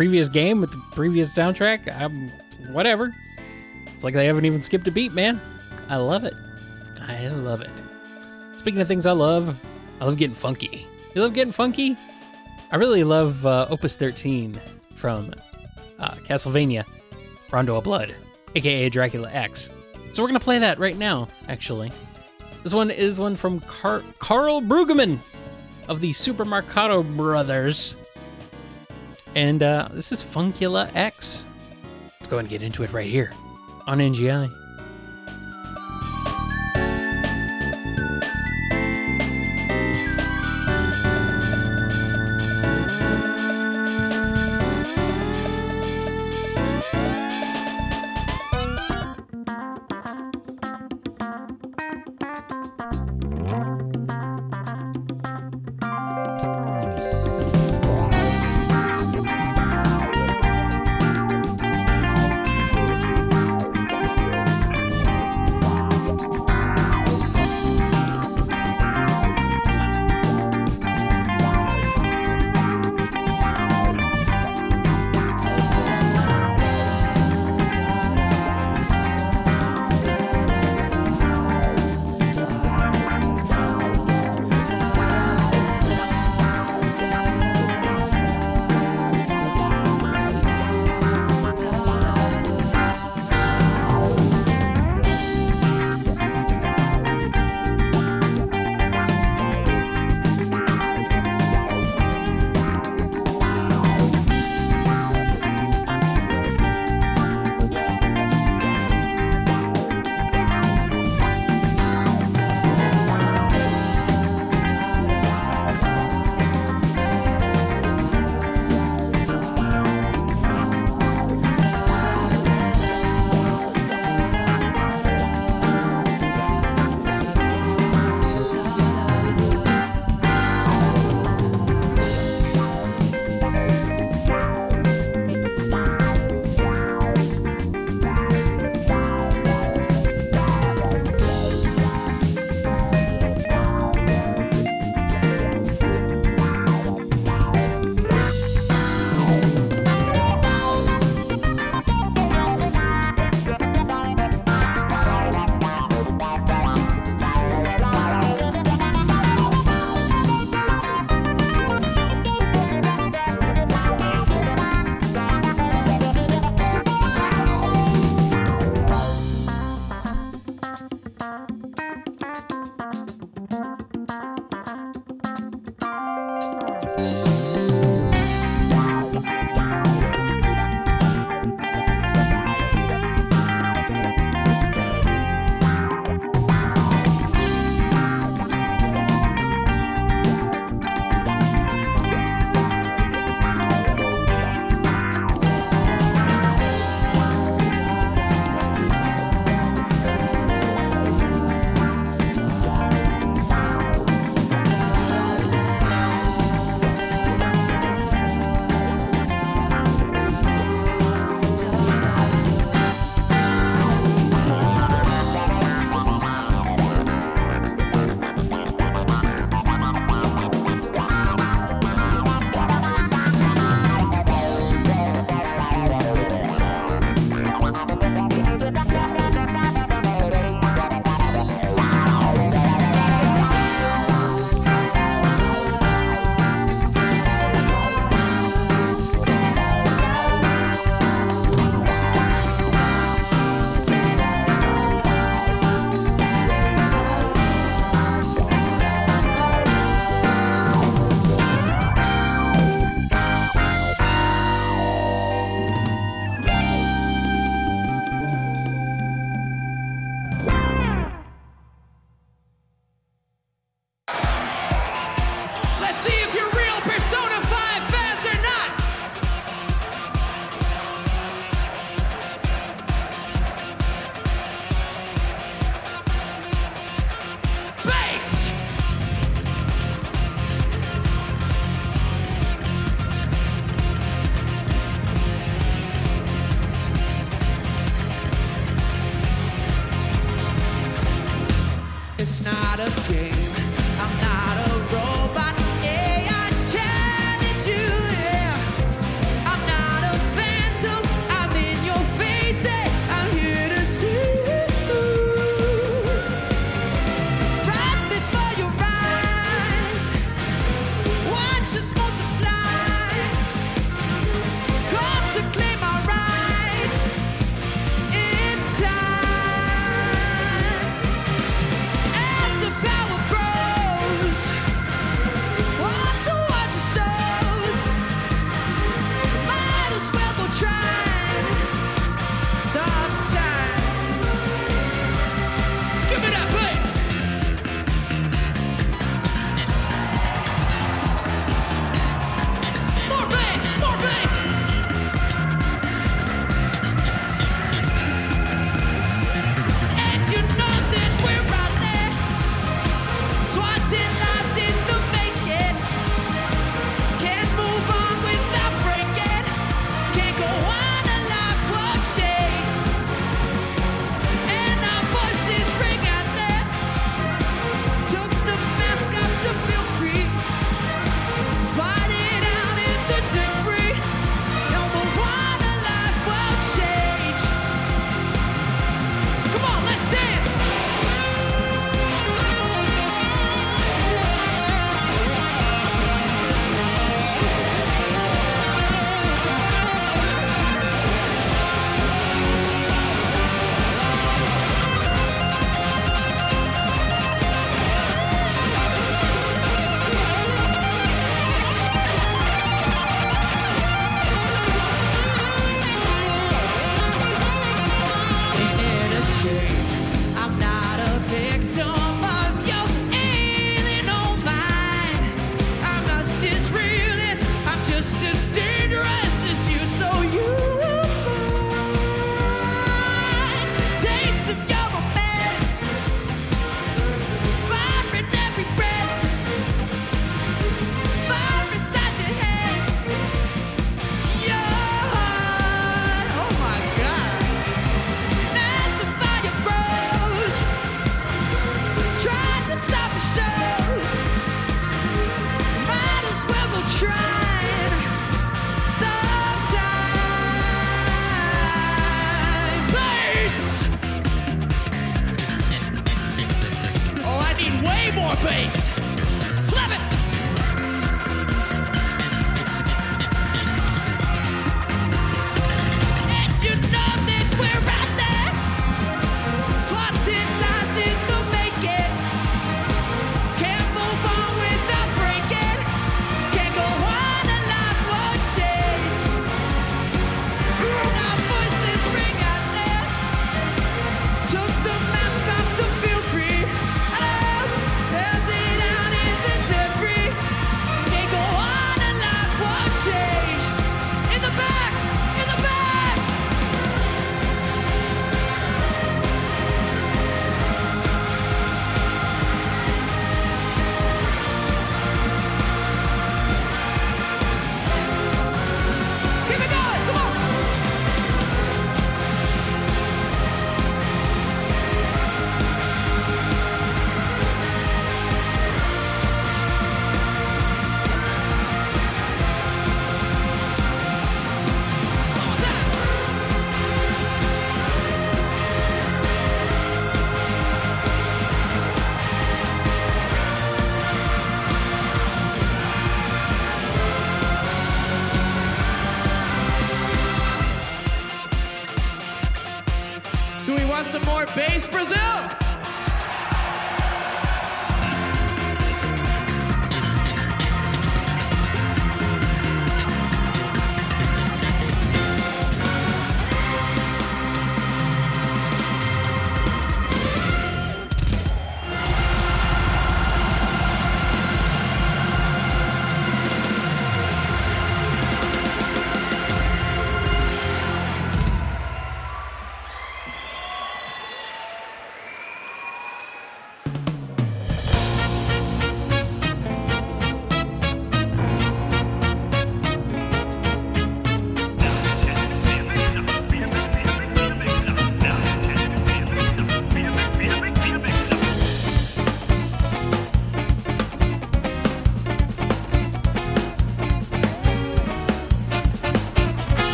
previous 0.00 0.30
game 0.30 0.62
with 0.62 0.70
the 0.70 0.82
previous 0.92 1.30
soundtrack. 1.36 1.94
Um, 2.00 2.32
whatever. 2.70 3.14
It's 3.94 4.02
like 4.02 4.14
they 4.14 4.24
haven't 4.24 4.46
even 4.46 4.62
skipped 4.62 4.88
a 4.88 4.90
beat, 4.90 5.12
man. 5.12 5.38
I 5.90 5.96
love 5.96 6.24
it. 6.24 6.32
I 7.06 7.28
love 7.28 7.60
it. 7.60 7.68
Speaking 8.56 8.80
of 8.80 8.88
things 8.88 9.04
I 9.04 9.12
love, 9.12 9.60
I 10.00 10.06
love 10.06 10.16
getting 10.16 10.34
funky. 10.34 10.86
You 11.14 11.20
love 11.20 11.34
getting 11.34 11.52
funky? 11.52 11.98
I 12.72 12.76
really 12.76 13.04
love 13.04 13.44
uh, 13.44 13.66
Opus 13.68 13.94
13 13.96 14.58
from 14.94 15.34
uh, 15.98 16.12
Castlevania 16.26 16.86
Rondo 17.52 17.76
of 17.76 17.84
Blood, 17.84 18.14
aka 18.54 18.88
Dracula 18.88 19.30
X. 19.30 19.68
So 20.14 20.22
we're 20.22 20.30
gonna 20.30 20.40
play 20.40 20.60
that 20.60 20.78
right 20.78 20.96
now, 20.96 21.28
actually. 21.46 21.92
This 22.62 22.72
one 22.72 22.90
is 22.90 23.20
one 23.20 23.36
from 23.36 23.60
Car- 23.60 24.02
Karl 24.18 24.62
Brueggemann 24.62 25.18
of 25.88 26.00
the 26.00 26.14
Super 26.14 26.46
Marcato 26.46 27.04
Brothers. 27.18 27.96
And 29.34 29.62
uh, 29.62 29.88
this 29.92 30.12
is 30.12 30.22
Funkula 30.22 30.90
X. 30.94 31.46
Let's 32.20 32.30
go 32.30 32.38
and 32.38 32.48
get 32.48 32.62
into 32.62 32.82
it 32.82 32.92
right 32.92 33.08
here 33.08 33.32
on 33.86 33.98
NGI. 33.98 34.59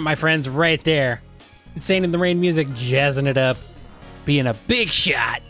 that, 0.00 0.04
my 0.04 0.14
friends, 0.14 0.48
right 0.48 0.82
there. 0.84 1.22
Insane 1.74 2.04
in 2.04 2.10
the 2.10 2.18
Rain 2.18 2.40
music, 2.40 2.68
jazzing 2.74 3.26
it 3.26 3.38
up, 3.38 3.56
being 4.24 4.46
a 4.46 4.54
big 4.66 4.88
shot 4.90 5.42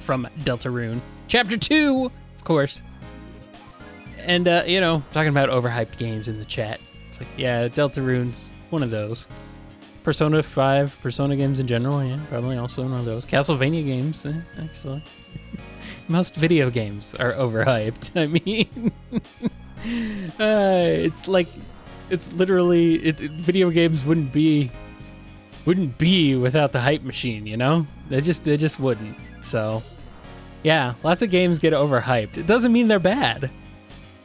from 0.00 0.26
Deltarune. 0.40 1.00
Chapter 1.28 1.56
2, 1.56 2.10
of 2.36 2.44
course. 2.44 2.82
And, 4.18 4.48
uh, 4.48 4.64
you 4.66 4.80
know, 4.80 5.02
talking 5.12 5.28
about 5.28 5.50
overhyped 5.50 5.98
games 5.98 6.28
in 6.28 6.38
the 6.38 6.44
chat. 6.44 6.80
It's 7.08 7.18
like, 7.18 7.28
yeah, 7.36 7.68
Deltarune's 7.68 8.50
one 8.70 8.82
of 8.82 8.90
those. 8.90 9.28
Persona 10.02 10.42
5, 10.42 10.98
Persona 11.00 11.36
games 11.36 11.60
in 11.60 11.66
general, 11.66 12.02
yeah, 12.02 12.18
probably 12.28 12.56
also 12.56 12.82
one 12.82 12.94
of 12.94 13.04
those. 13.04 13.24
Castlevania 13.24 13.84
games, 13.84 14.26
eh, 14.26 14.32
actually. 14.60 15.04
Most 16.08 16.34
video 16.34 16.70
games 16.70 17.14
are 17.14 17.32
overhyped. 17.34 18.16
I 18.20 18.26
mean, 18.26 18.92
uh, 20.40 21.04
it's 21.04 21.28
like 21.28 21.46
it's 22.12 22.30
literally 22.32 22.96
it, 22.96 23.20
it, 23.20 23.30
video 23.32 23.70
games 23.70 24.04
wouldn't 24.04 24.32
be 24.32 24.70
wouldn't 25.64 25.96
be 25.96 26.36
without 26.36 26.72
the 26.72 26.80
hype 26.80 27.02
machine, 27.02 27.46
you 27.46 27.56
know? 27.56 27.86
They 28.10 28.20
just 28.20 28.44
they 28.44 28.56
just 28.58 28.78
wouldn't. 28.78 29.16
So 29.40 29.82
yeah, 30.62 30.94
lots 31.02 31.22
of 31.22 31.30
games 31.30 31.58
get 31.58 31.72
overhyped. 31.72 32.36
It 32.36 32.46
doesn't 32.46 32.72
mean 32.72 32.86
they're 32.88 32.98
bad. 32.98 33.50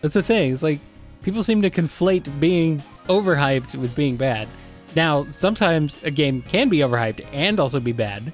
That's 0.01 0.15
the 0.15 0.22
thing. 0.22 0.51
It's 0.51 0.64
like 0.64 0.80
people 1.23 1.43
seem 1.43 1.61
to 1.61 1.69
conflate 1.69 2.39
being 2.41 2.84
overhyped 3.07 3.76
with 3.76 3.95
being 3.95 4.18
bad. 4.18 4.49
Now, 4.95 5.26
sometimes 5.31 6.03
a 6.03 6.11
game 6.11 6.41
can 6.41 6.69
be 6.69 6.80
overhyped 6.80 7.26
and 7.31 7.59
also 7.59 7.80
be 7.80 7.93
bad. 7.93 8.34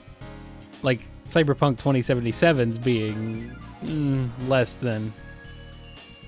Like 0.81 0.99
Cyberpunk 1.29 1.77
2077's 1.79 2.77
being 2.79 3.55
mm, 3.83 4.29
less 4.47 4.75
than 4.75 5.13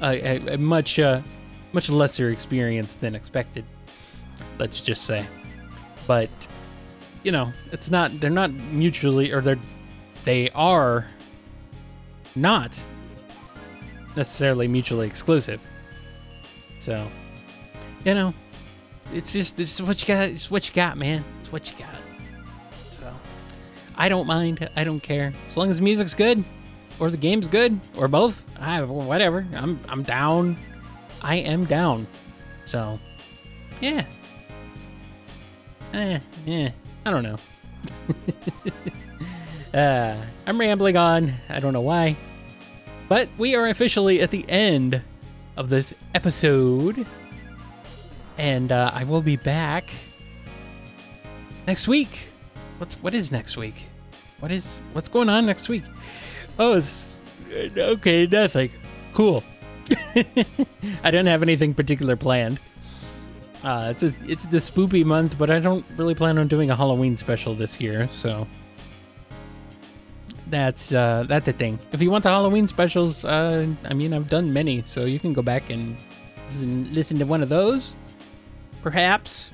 a, 0.01 0.09
a, 0.09 0.53
a 0.53 0.57
much 0.57 0.99
uh, 0.99 1.21
much 1.75 1.89
lesser 1.89 2.29
experience 2.29 2.95
than 2.95 3.13
expected. 3.13 3.65
Let's 4.57 4.81
just 4.81 5.03
say. 5.03 5.25
But 6.07 6.29
you 7.23 7.31
know, 7.31 7.51
it's 7.71 7.91
not 7.91 8.19
they're 8.19 8.29
not 8.29 8.51
mutually 8.51 9.31
or 9.31 9.41
they're 9.41 9.59
they 10.23 10.49
are 10.51 11.05
not 12.35 12.79
necessarily 14.15 14.67
mutually 14.67 15.05
exclusive. 15.05 15.59
So, 16.79 17.07
you 18.05 18.13
know, 18.13 18.33
it's 19.13 19.33
just 19.33 19.59
it's 19.59 19.81
what 19.81 20.01
you 20.01 20.07
got. 20.07 20.29
It's 20.29 20.49
what 20.49 20.67
you 20.67 20.73
got, 20.73 20.97
man. 20.97 21.23
It's 21.41 21.51
what 21.51 21.69
you 21.71 21.77
got. 21.77 21.89
So, 22.91 23.11
I 23.97 24.07
don't 24.07 24.27
mind. 24.27 24.69
I 24.75 24.83
don't 24.83 25.01
care 25.01 25.33
as 25.49 25.57
long 25.57 25.69
as 25.69 25.77
the 25.77 25.83
music's 25.83 26.13
good, 26.13 26.43
or 26.99 27.09
the 27.09 27.17
game's 27.17 27.47
good, 27.47 27.79
or 27.97 28.07
both. 28.07 28.45
I 28.59 28.81
whatever. 28.83 29.45
I'm 29.55 29.79
I'm 29.89 30.03
down. 30.03 30.57
I 31.25 31.37
am 31.37 31.65
down. 31.65 32.05
So, 32.65 32.99
yeah. 33.81 34.05
Eh, 35.91 36.19
yeah. 36.45 36.69
I 37.03 37.09
don't 37.09 37.23
know. 37.23 37.37
uh, 39.73 40.15
I'm 40.45 40.59
rambling 40.59 40.97
on. 40.97 41.33
I 41.49 41.59
don't 41.59 41.73
know 41.73 41.81
why. 41.81 42.15
But 43.09 43.27
we 43.39 43.55
are 43.55 43.65
officially 43.65 44.21
at 44.21 44.29
the 44.29 44.45
end 44.47 45.01
of 45.57 45.69
this 45.69 45.95
episode. 46.13 47.07
And 48.37 48.71
uh, 48.71 48.91
I 48.93 49.03
will 49.03 49.23
be 49.23 49.35
back 49.35 49.89
next 51.65 51.87
week. 51.87 52.27
What's 52.77 52.95
what 53.01 53.15
is 53.15 53.31
next 53.31 53.57
week? 53.57 53.85
What 54.41 54.51
is 54.51 54.79
what's 54.93 55.09
going 55.09 55.29
on 55.29 55.47
next 55.47 55.69
week? 55.69 55.83
Oh, 56.59 56.73
it's 56.73 57.07
okay, 57.51 58.27
nothing. 58.27 58.69
Cool. 59.13 59.43
I 61.03 61.11
don't 61.11 61.25
have 61.25 61.41
anything 61.41 61.73
particular 61.73 62.15
planned. 62.15 62.59
Uh, 63.63 63.87
it's 63.91 64.03
a, 64.03 64.13
it's 64.27 64.45
the 64.47 64.57
spoopy 64.57 65.03
month, 65.03 65.37
but 65.37 65.49
I 65.49 65.59
don't 65.59 65.85
really 65.97 66.13
plan 66.15 66.37
on 66.37 66.47
doing 66.47 66.69
a 66.69 66.75
Halloween 66.75 67.17
special 67.17 67.55
this 67.55 67.81
year, 67.81 68.07
so 68.11 68.47
that's 70.47 70.93
uh, 70.93 71.25
that's 71.27 71.47
a 71.47 71.53
thing. 71.53 71.79
If 71.91 72.01
you 72.01 72.11
want 72.11 72.23
the 72.23 72.29
Halloween 72.29 72.67
specials, 72.67 73.25
uh, 73.25 73.67
I 73.83 73.93
mean, 73.93 74.13
I've 74.13 74.29
done 74.29 74.53
many, 74.53 74.83
so 74.85 75.05
you 75.05 75.19
can 75.19 75.33
go 75.33 75.41
back 75.41 75.69
and 75.69 75.97
listen, 76.47 76.93
listen 76.93 77.17
to 77.19 77.25
one 77.25 77.41
of 77.41 77.49
those, 77.49 77.95
perhaps, 78.83 79.51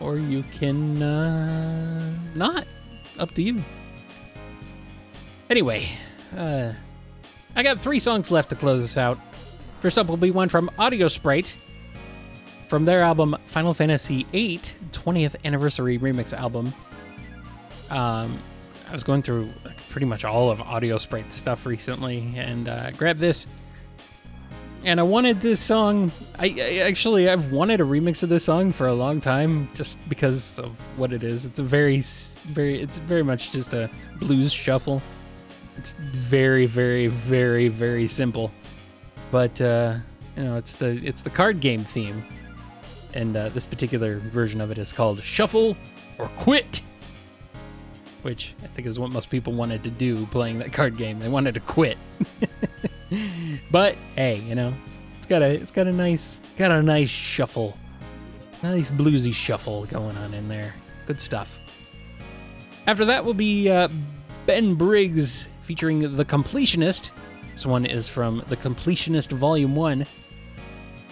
or 0.00 0.18
you 0.18 0.44
can 0.52 1.02
uh, 1.02 2.14
not. 2.34 2.66
Up 3.18 3.30
to 3.32 3.42
you. 3.42 3.62
Anyway, 5.48 5.88
uh, 6.36 6.72
I 7.54 7.62
got 7.62 7.80
three 7.80 7.98
songs 7.98 8.30
left 8.30 8.50
to 8.50 8.56
close 8.56 8.82
this 8.82 8.98
out. 8.98 9.18
First 9.80 9.98
up 9.98 10.06
will 10.06 10.16
be 10.16 10.30
one 10.30 10.48
from 10.48 10.70
Audio 10.78 11.06
Sprite 11.08 11.56
from 12.68 12.84
their 12.84 13.02
album 13.02 13.36
Final 13.46 13.74
Fantasy 13.74 14.24
VIII 14.32 14.58
20th 14.92 15.36
Anniversary 15.44 15.98
Remix 15.98 16.32
album. 16.32 16.72
Um, 17.90 18.38
I 18.88 18.92
was 18.92 19.02
going 19.02 19.22
through 19.22 19.50
pretty 19.90 20.06
much 20.06 20.24
all 20.24 20.50
of 20.50 20.60
Audio 20.60 20.98
Sprite 20.98 21.32
stuff 21.32 21.66
recently 21.66 22.32
and 22.36 22.68
uh, 22.68 22.90
grabbed 22.92 23.20
this. 23.20 23.46
And 24.84 25.00
I 25.00 25.02
wanted 25.02 25.40
this 25.40 25.60
song. 25.60 26.12
I, 26.38 26.54
I 26.58 26.76
actually 26.78 27.28
I've 27.28 27.50
wanted 27.52 27.80
a 27.80 27.84
remix 27.84 28.22
of 28.22 28.28
this 28.28 28.44
song 28.44 28.72
for 28.72 28.86
a 28.86 28.94
long 28.94 29.20
time, 29.20 29.68
just 29.74 29.98
because 30.08 30.58
of 30.58 30.70
what 30.96 31.12
it 31.12 31.22
is. 31.22 31.44
It's 31.44 31.58
a 31.58 31.62
very, 31.64 32.00
very, 32.00 32.80
it's 32.80 32.98
very 32.98 33.24
much 33.24 33.50
just 33.50 33.74
a 33.74 33.90
blues 34.20 34.52
shuffle. 34.52 35.02
It's 35.76 35.92
very, 35.94 36.66
very, 36.66 37.08
very, 37.08 37.68
very 37.68 38.06
simple, 38.06 38.52
but 39.30 39.60
uh, 39.60 39.96
you 40.36 40.44
know, 40.44 40.56
it's 40.56 40.74
the 40.74 41.00
it's 41.04 41.22
the 41.22 41.30
card 41.30 41.60
game 41.60 41.84
theme, 41.84 42.24
and 43.14 43.36
uh, 43.36 43.48
this 43.50 43.64
particular 43.64 44.18
version 44.18 44.60
of 44.60 44.70
it 44.70 44.78
is 44.78 44.92
called 44.92 45.22
Shuffle 45.22 45.76
or 46.18 46.26
Quit, 46.36 46.80
which 48.22 48.54
I 48.62 48.66
think 48.68 48.86
is 48.86 48.98
what 48.98 49.10
most 49.12 49.30
people 49.30 49.52
wanted 49.52 49.82
to 49.84 49.90
do 49.90 50.26
playing 50.26 50.58
that 50.58 50.72
card 50.72 50.96
game. 50.96 51.18
They 51.18 51.28
wanted 51.28 51.54
to 51.54 51.60
quit. 51.60 51.98
but 53.70 53.94
hey, 54.14 54.40
you 54.40 54.54
know, 54.54 54.72
it's 55.18 55.26
got 55.26 55.42
a 55.42 55.50
it's 55.50 55.70
got 55.70 55.86
a 55.86 55.92
nice 55.92 56.40
got 56.56 56.70
a 56.70 56.82
nice 56.82 57.08
shuffle, 57.08 57.76
nice 58.62 58.90
bluesy 58.90 59.32
shuffle 59.32 59.86
going 59.86 60.16
on 60.18 60.34
in 60.34 60.48
there. 60.48 60.74
Good 61.06 61.20
stuff. 61.20 61.58
After 62.86 63.04
that 63.06 63.24
will 63.24 63.34
be 63.34 63.68
uh, 63.68 63.88
Ben 64.46 64.74
Briggs 64.74 65.48
featuring 65.62 66.16
The 66.16 66.24
Completionist. 66.24 67.10
This 67.56 67.64
one 67.64 67.86
is 67.86 68.06
from 68.06 68.42
The 68.48 68.56
Completionist 68.58 69.32
Volume 69.32 69.74
1. 69.74 70.04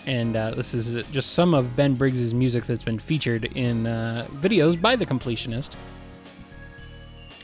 And 0.05 0.37
uh, 0.37 0.51
this 0.51 0.75
is 0.75 1.03
just 1.07 1.31
some 1.31 1.55
of 1.55 1.75
Ben 1.75 1.95
Briggs' 1.95 2.35
music 2.35 2.67
that's 2.67 2.83
been 2.83 2.99
featured 2.99 3.45
in 3.57 3.87
uh, 3.87 4.29
videos 4.43 4.79
by 4.79 4.95
The 4.95 5.07
Completionist. 5.07 5.75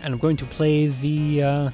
And 0.03 0.13
I'm 0.13 0.21
going 0.21 0.37
to 0.37 0.45
play 0.45 0.89
the 0.89 1.43
uh, 1.43 1.71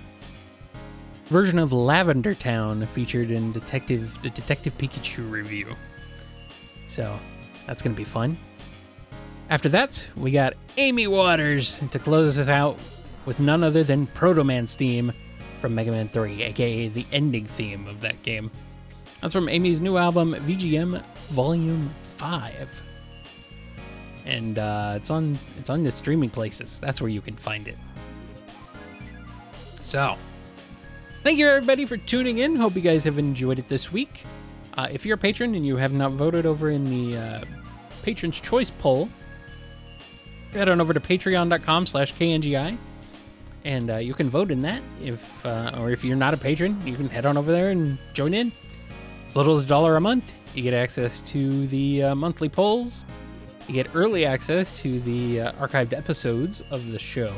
version 1.25 1.59
of 1.59 1.73
Lavender 1.73 2.33
Town 2.33 2.87
featured 2.87 3.33
in 3.33 3.51
Detective 3.51 4.23
the 4.23 4.31
Detective 4.31 4.79
Pikachu 4.79 5.29
review. 5.29 5.75
So 6.87 7.19
that's 7.67 7.83
going 7.83 7.97
to 7.97 7.99
be 7.99 8.05
fun. 8.05 8.39
After 9.51 9.69
that, 9.71 10.07
we 10.15 10.31
got 10.31 10.55
Amie 10.79 11.09
Waters 11.09 11.81
to 11.91 11.99
close 11.99 12.39
us 12.39 12.49
out 12.49 12.79
with 13.25 13.41
none 13.41 13.65
other 13.65 13.83
than 13.83 14.07
Proto 14.07 14.45
Man's 14.45 14.77
theme 14.77 15.13
from 15.57 15.75
Mega 15.75 15.91
Man 15.91 16.09
3, 16.09 16.43
aka 16.43 16.89
the 16.89 17.07
ending 17.13 17.47
theme 17.47 17.87
of 17.87 18.01
that 18.01 18.23
game. 18.23 18.51
That's 19.21 19.33
from 19.33 19.49
Amie's 19.49 19.81
new 19.81 19.97
album, 19.97 20.35
VGM 20.35 21.03
Volume 21.31 21.91
5. 22.17 22.83
And 24.27 24.59
uh, 24.59 24.95
it's 24.97 25.11
on 25.11 25.39
it's 25.59 25.71
on 25.71 25.83
the 25.83 25.91
streaming 25.91 26.31
places. 26.31 26.79
That's 26.81 27.01
where 27.01 27.11
you 27.11 27.21
can 27.21 27.37
find 27.37 27.69
it. 27.69 27.77
So, 29.83 30.17
thank 31.23 31.39
you 31.39 31.49
everybody 31.49 31.87
for 31.87 31.97
tuning 31.97 32.39
in. 32.39 32.57
Hope 32.57 32.75
you 32.75 32.81
guys 32.83 33.05
have 33.05 33.19
enjoyed 33.19 33.59
it 33.59 33.69
this 33.69 33.93
week. 33.93 34.25
Uh, 34.75 34.89
if 34.91 35.07
you're 35.07 35.15
a 35.15 35.19
patron 35.19 35.55
and 35.55 35.65
you 35.65 35.77
have 35.77 35.93
not 35.93 36.13
voted 36.13 36.45
over 36.45 36.71
in 36.71 36.85
the 36.85 37.17
uh, 37.17 37.45
Patron's 38.03 38.41
Choice 38.41 38.71
poll, 38.71 39.09
head 40.53 40.69
on 40.69 40.81
over 40.81 40.93
to 40.93 41.01
patreon.com 41.01 41.87
slash 41.87 42.13
kngi 42.13 42.77
and 43.67 43.91
uh, 43.91 43.97
you 43.97 44.15
can 44.15 44.31
vote 44.31 44.53
in 44.53 44.61
that 44.61 44.81
if 45.03 45.45
uh, 45.45 45.75
or 45.79 45.91
if 45.91 46.05
you're 46.05 46.17
not 46.17 46.33
a 46.33 46.37
patron 46.37 46.81
you 46.87 46.95
can 46.95 47.09
head 47.09 47.27
on 47.27 47.37
over 47.37 47.51
there 47.53 47.71
and 47.71 47.99
join 48.15 48.33
in. 48.33 48.53
As 49.27 49.37
little 49.37 49.57
as 49.57 49.65
a 49.65 49.67
dollar 49.67 49.97
a 49.97 50.01
month 50.01 50.33
you 50.55 50.63
get 50.63 50.73
access 50.73 51.21
to 51.23 51.67
the 51.67 52.05
uh, 52.05 52.15
monthly 52.15 52.49
polls. 52.49 53.05
You 53.67 53.75
get 53.75 53.89
early 53.95 54.25
access 54.25 54.71
to 54.81 55.01
the 55.01 55.41
uh, 55.41 55.53
archived 55.55 55.93
episodes 55.93 56.63
of 56.71 56.93
the 56.93 56.99
show. 56.99 57.35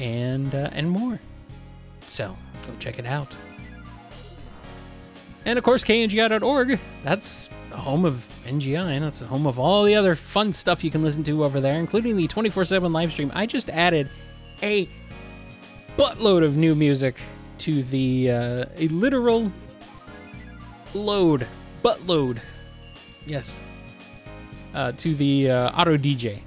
And 0.00 0.52
uh, 0.52 0.70
and 0.72 0.90
more. 0.90 1.20
So 2.08 2.36
go 2.66 2.72
check 2.80 2.98
it 2.98 3.06
out. 3.06 3.32
And 5.46 5.56
of 5.56 5.64
course 5.64 5.84
kngi.org 5.84 6.80
that's 7.04 7.48
the 7.70 7.76
home 7.76 8.04
of 8.04 8.26
NGI, 8.44 8.96
and 8.96 9.04
that's 9.04 9.20
the 9.20 9.26
home 9.26 9.46
of 9.46 9.58
all 9.58 9.84
the 9.84 9.94
other 9.94 10.16
fun 10.16 10.52
stuff 10.52 10.82
you 10.82 10.90
can 10.90 11.02
listen 11.02 11.22
to 11.24 11.44
over 11.44 11.60
there, 11.60 11.78
including 11.78 12.16
the 12.16 12.26
24 12.26 12.64
7 12.64 12.92
live 12.92 13.12
stream. 13.12 13.30
I 13.34 13.46
just 13.46 13.70
added 13.70 14.10
a 14.62 14.88
buttload 15.96 16.44
of 16.44 16.56
new 16.56 16.74
music 16.74 17.16
to 17.58 17.82
the, 17.84 18.30
uh, 18.30 18.64
a 18.76 18.88
literal 18.88 19.50
load, 20.94 21.46
buttload, 21.82 22.40
yes, 23.26 23.60
uh, 24.74 24.92
to 24.92 25.14
the 25.14 25.50
uh, 25.50 25.80
Auto 25.80 25.96
DJ. 25.96 26.40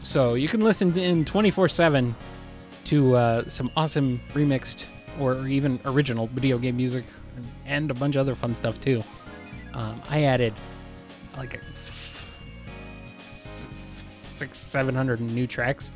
So 0.00 0.34
you 0.34 0.48
can 0.48 0.60
listen 0.60 0.96
in 0.98 1.24
24 1.24 1.68
7 1.68 2.14
to 2.84 3.16
uh, 3.16 3.48
some 3.48 3.70
awesome 3.76 4.20
remixed 4.32 4.86
or 5.20 5.46
even 5.48 5.80
original 5.84 6.28
video 6.28 6.58
game 6.58 6.76
music 6.76 7.04
and 7.66 7.90
a 7.90 7.94
bunch 7.94 8.16
of 8.16 8.20
other 8.20 8.34
fun 8.34 8.54
stuff 8.54 8.80
too. 8.80 9.02
Um, 9.74 10.00
I 10.08 10.24
added 10.24 10.54
like 11.36 11.60
six, 14.06 14.58
seven 14.58 14.94
hundred 14.94 15.20
new 15.20 15.46
tracks. 15.46 15.92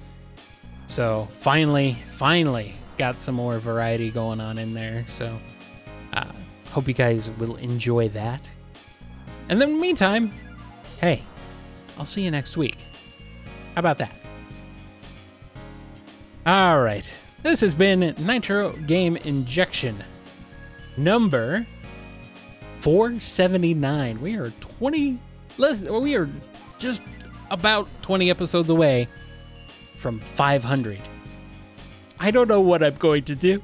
So 0.93 1.27
finally, 1.31 1.97
finally 2.17 2.75
got 2.99 3.19
some 3.19 3.35
more 3.35 3.59
variety 3.59 4.11
going 4.11 4.43
on 4.43 4.59
in 4.59 4.75
there. 4.75 5.07
So 5.09 5.39
uh, 6.13 6.31
hope 6.69 6.87
you 6.87 6.93
guys 6.93 7.31
will 7.39 7.57
enjoy 7.57 8.11
that. 8.11 8.47
And 9.49 9.59
then 9.59 9.71
in 9.71 9.77
the 9.77 9.81
meantime, 9.81 10.31
hey, 11.01 11.23
I'll 11.97 12.05
see 12.05 12.21
you 12.21 12.31
next 12.31 12.59
week. 12.59 12.77
How 13.75 13.79
about 13.79 13.97
that? 13.97 14.13
All 16.45 16.83
right. 16.83 17.11
This 17.43 17.63
has 17.63 17.73
been 17.73 18.15
Nitro 18.19 18.73
Game 18.73 19.17
Injection 19.17 19.97
number 20.99 21.67
479. 22.81 24.21
We 24.21 24.37
are 24.37 24.51
20 24.61 25.19
less 25.57 25.85
we 25.85 26.17
are 26.17 26.29
just 26.79 27.03
about 27.51 27.89
20 28.03 28.29
episodes 28.29 28.69
away 28.69 29.09
from 30.03 30.19
500. 30.19 30.99
I 32.19 32.31
don't 32.31 32.49
know 32.49 32.61
what 32.61 32.83
I'm 32.83 32.97
going 32.97 33.23
to 33.25 33.35
do. 33.35 33.63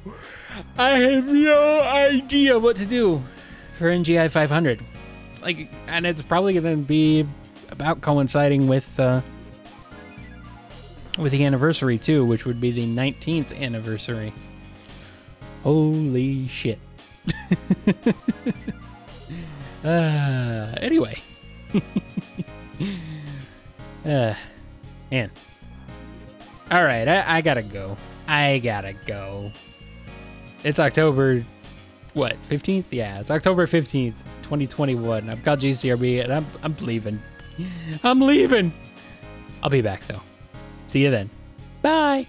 I 0.79 0.91
have 0.91 1.27
no 1.27 1.81
idea 1.83 2.59
what 2.59 2.77
to 2.77 2.87
do 2.87 3.23
for 3.77 3.87
NGI 3.87 4.31
500. 4.31 4.81
Like 5.43 5.69
and 5.89 6.07
it's 6.07 6.23
probably 6.23 6.55
going 6.55 6.65
to 6.65 6.83
be 6.83 7.27
about 7.71 8.01
coinciding 8.01 8.67
with 8.67 8.99
uh 8.99 9.21
with 11.19 11.33
the 11.33 11.45
anniversary 11.45 11.99
too, 11.99 12.25
which 12.25 12.45
would 12.47 12.61
be 12.61 12.71
the 12.71 12.87
19th 12.87 13.61
anniversary. 13.61 14.33
Holy 15.65 16.47
shit. 16.47 16.79
uh, 19.85 20.75
anyway. 20.81 21.21
uh, 24.05 24.35
man. 25.11 25.31
All 26.71 26.85
right, 26.85 27.09
I, 27.09 27.39
I 27.39 27.41
gotta 27.41 27.63
go. 27.63 27.97
I 28.27 28.59
gotta 28.59 28.93
go. 28.93 29.51
It's 30.65 30.79
October, 30.79 31.45
what, 32.15 32.37
15th? 32.49 32.85
Yeah, 32.91 33.21
it's 33.21 33.31
October 33.31 33.67
15th, 33.67 34.15
2021. 34.43 35.31
I've 35.31 35.43
got 35.43 35.61
GCRB 35.61 36.25
and 36.25 36.33
I'm, 36.33 36.47
I'm 36.63 36.77
leaving. 36.81 37.23
I'm 38.05 38.21
leaving. 38.21 38.73
I'll 39.63 39.71
be 39.71 39.81
back 39.81 40.07
though. 40.07 40.21
See 40.87 41.03
you 41.03 41.11
then. 41.11 41.31
Bye. 41.81 42.27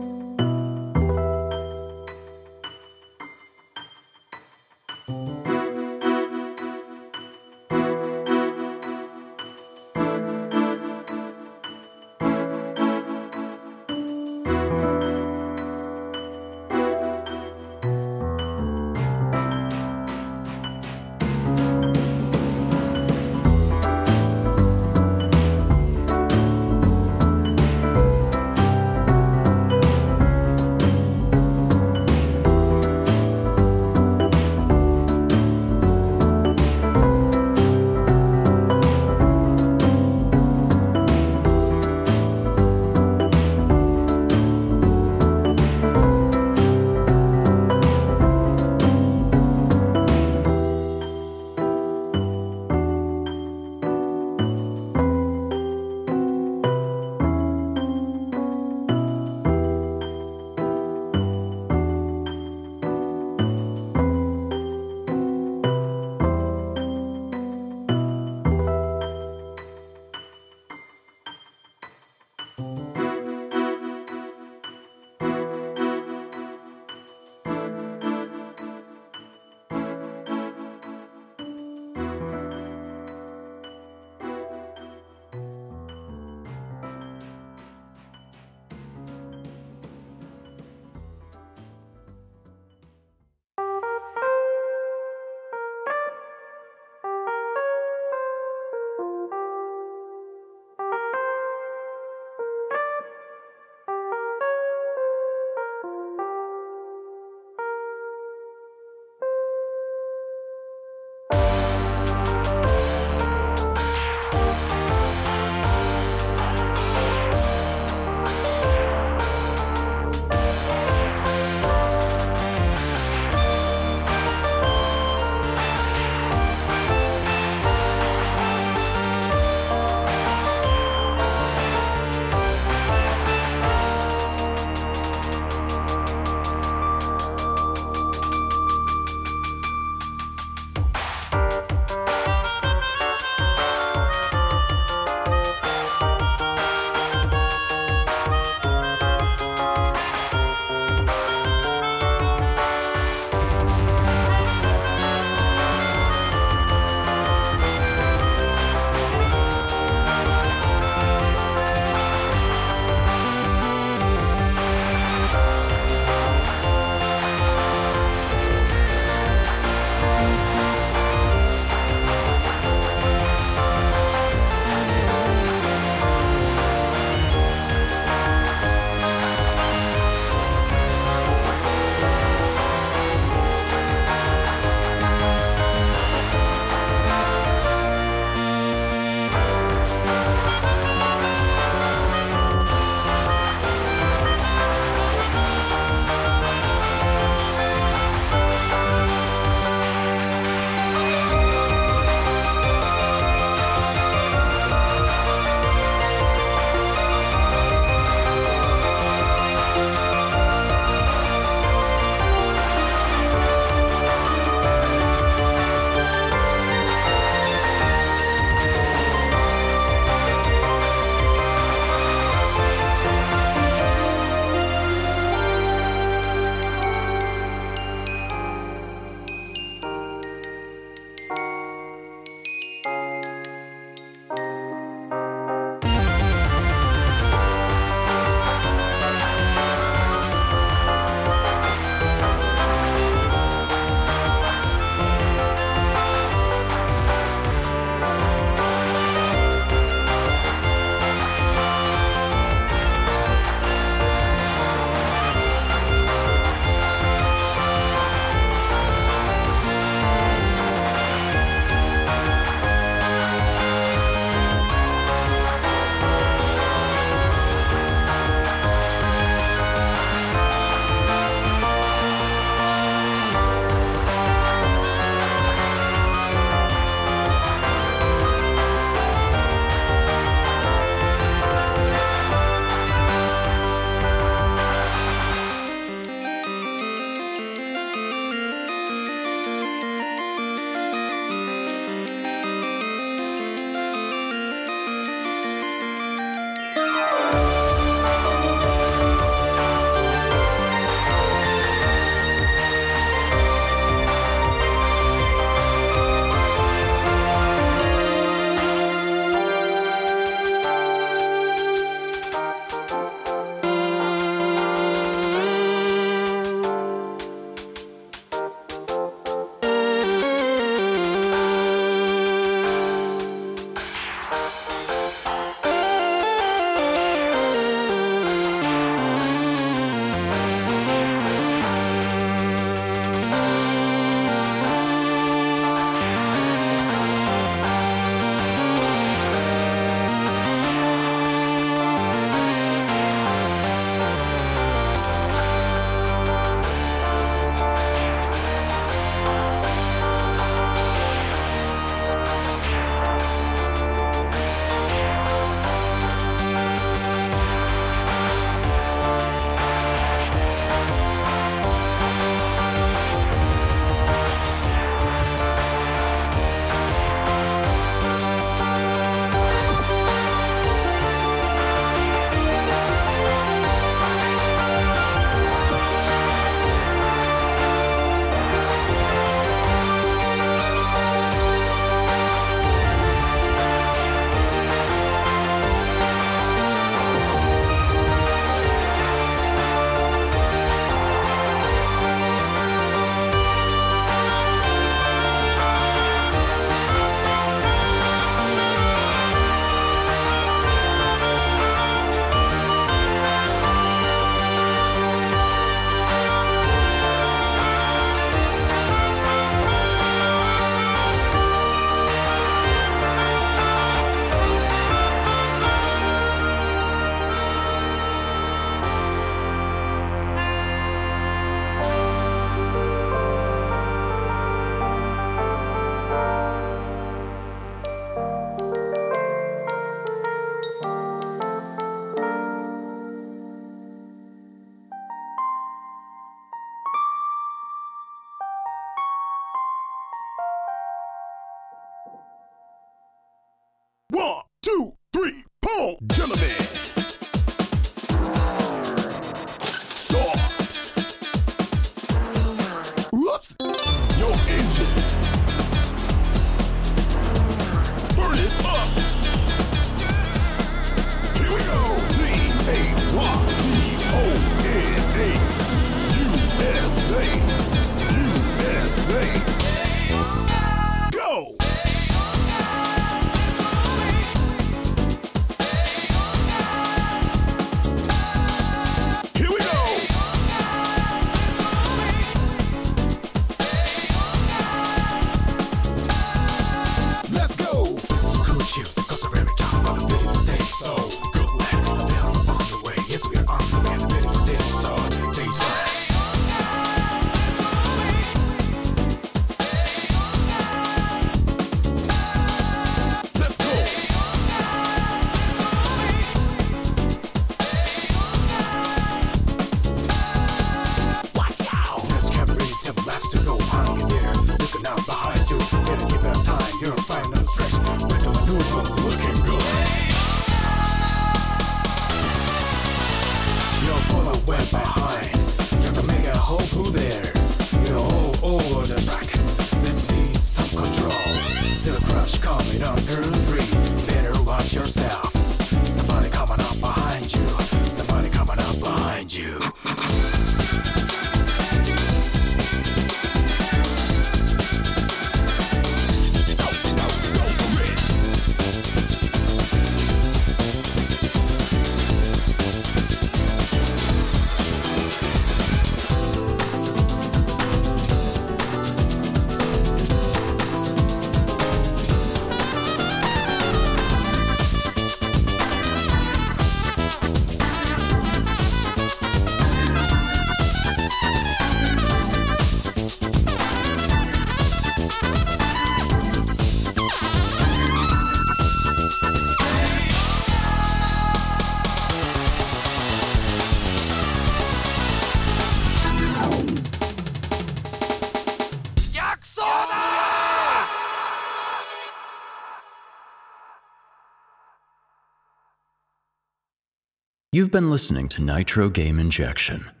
You've 597.61 597.69
been 597.69 597.91
listening 597.91 598.27
to 598.29 598.41
Nitro 598.41 598.89
Game 598.89 599.19
Injection. 599.19 600.00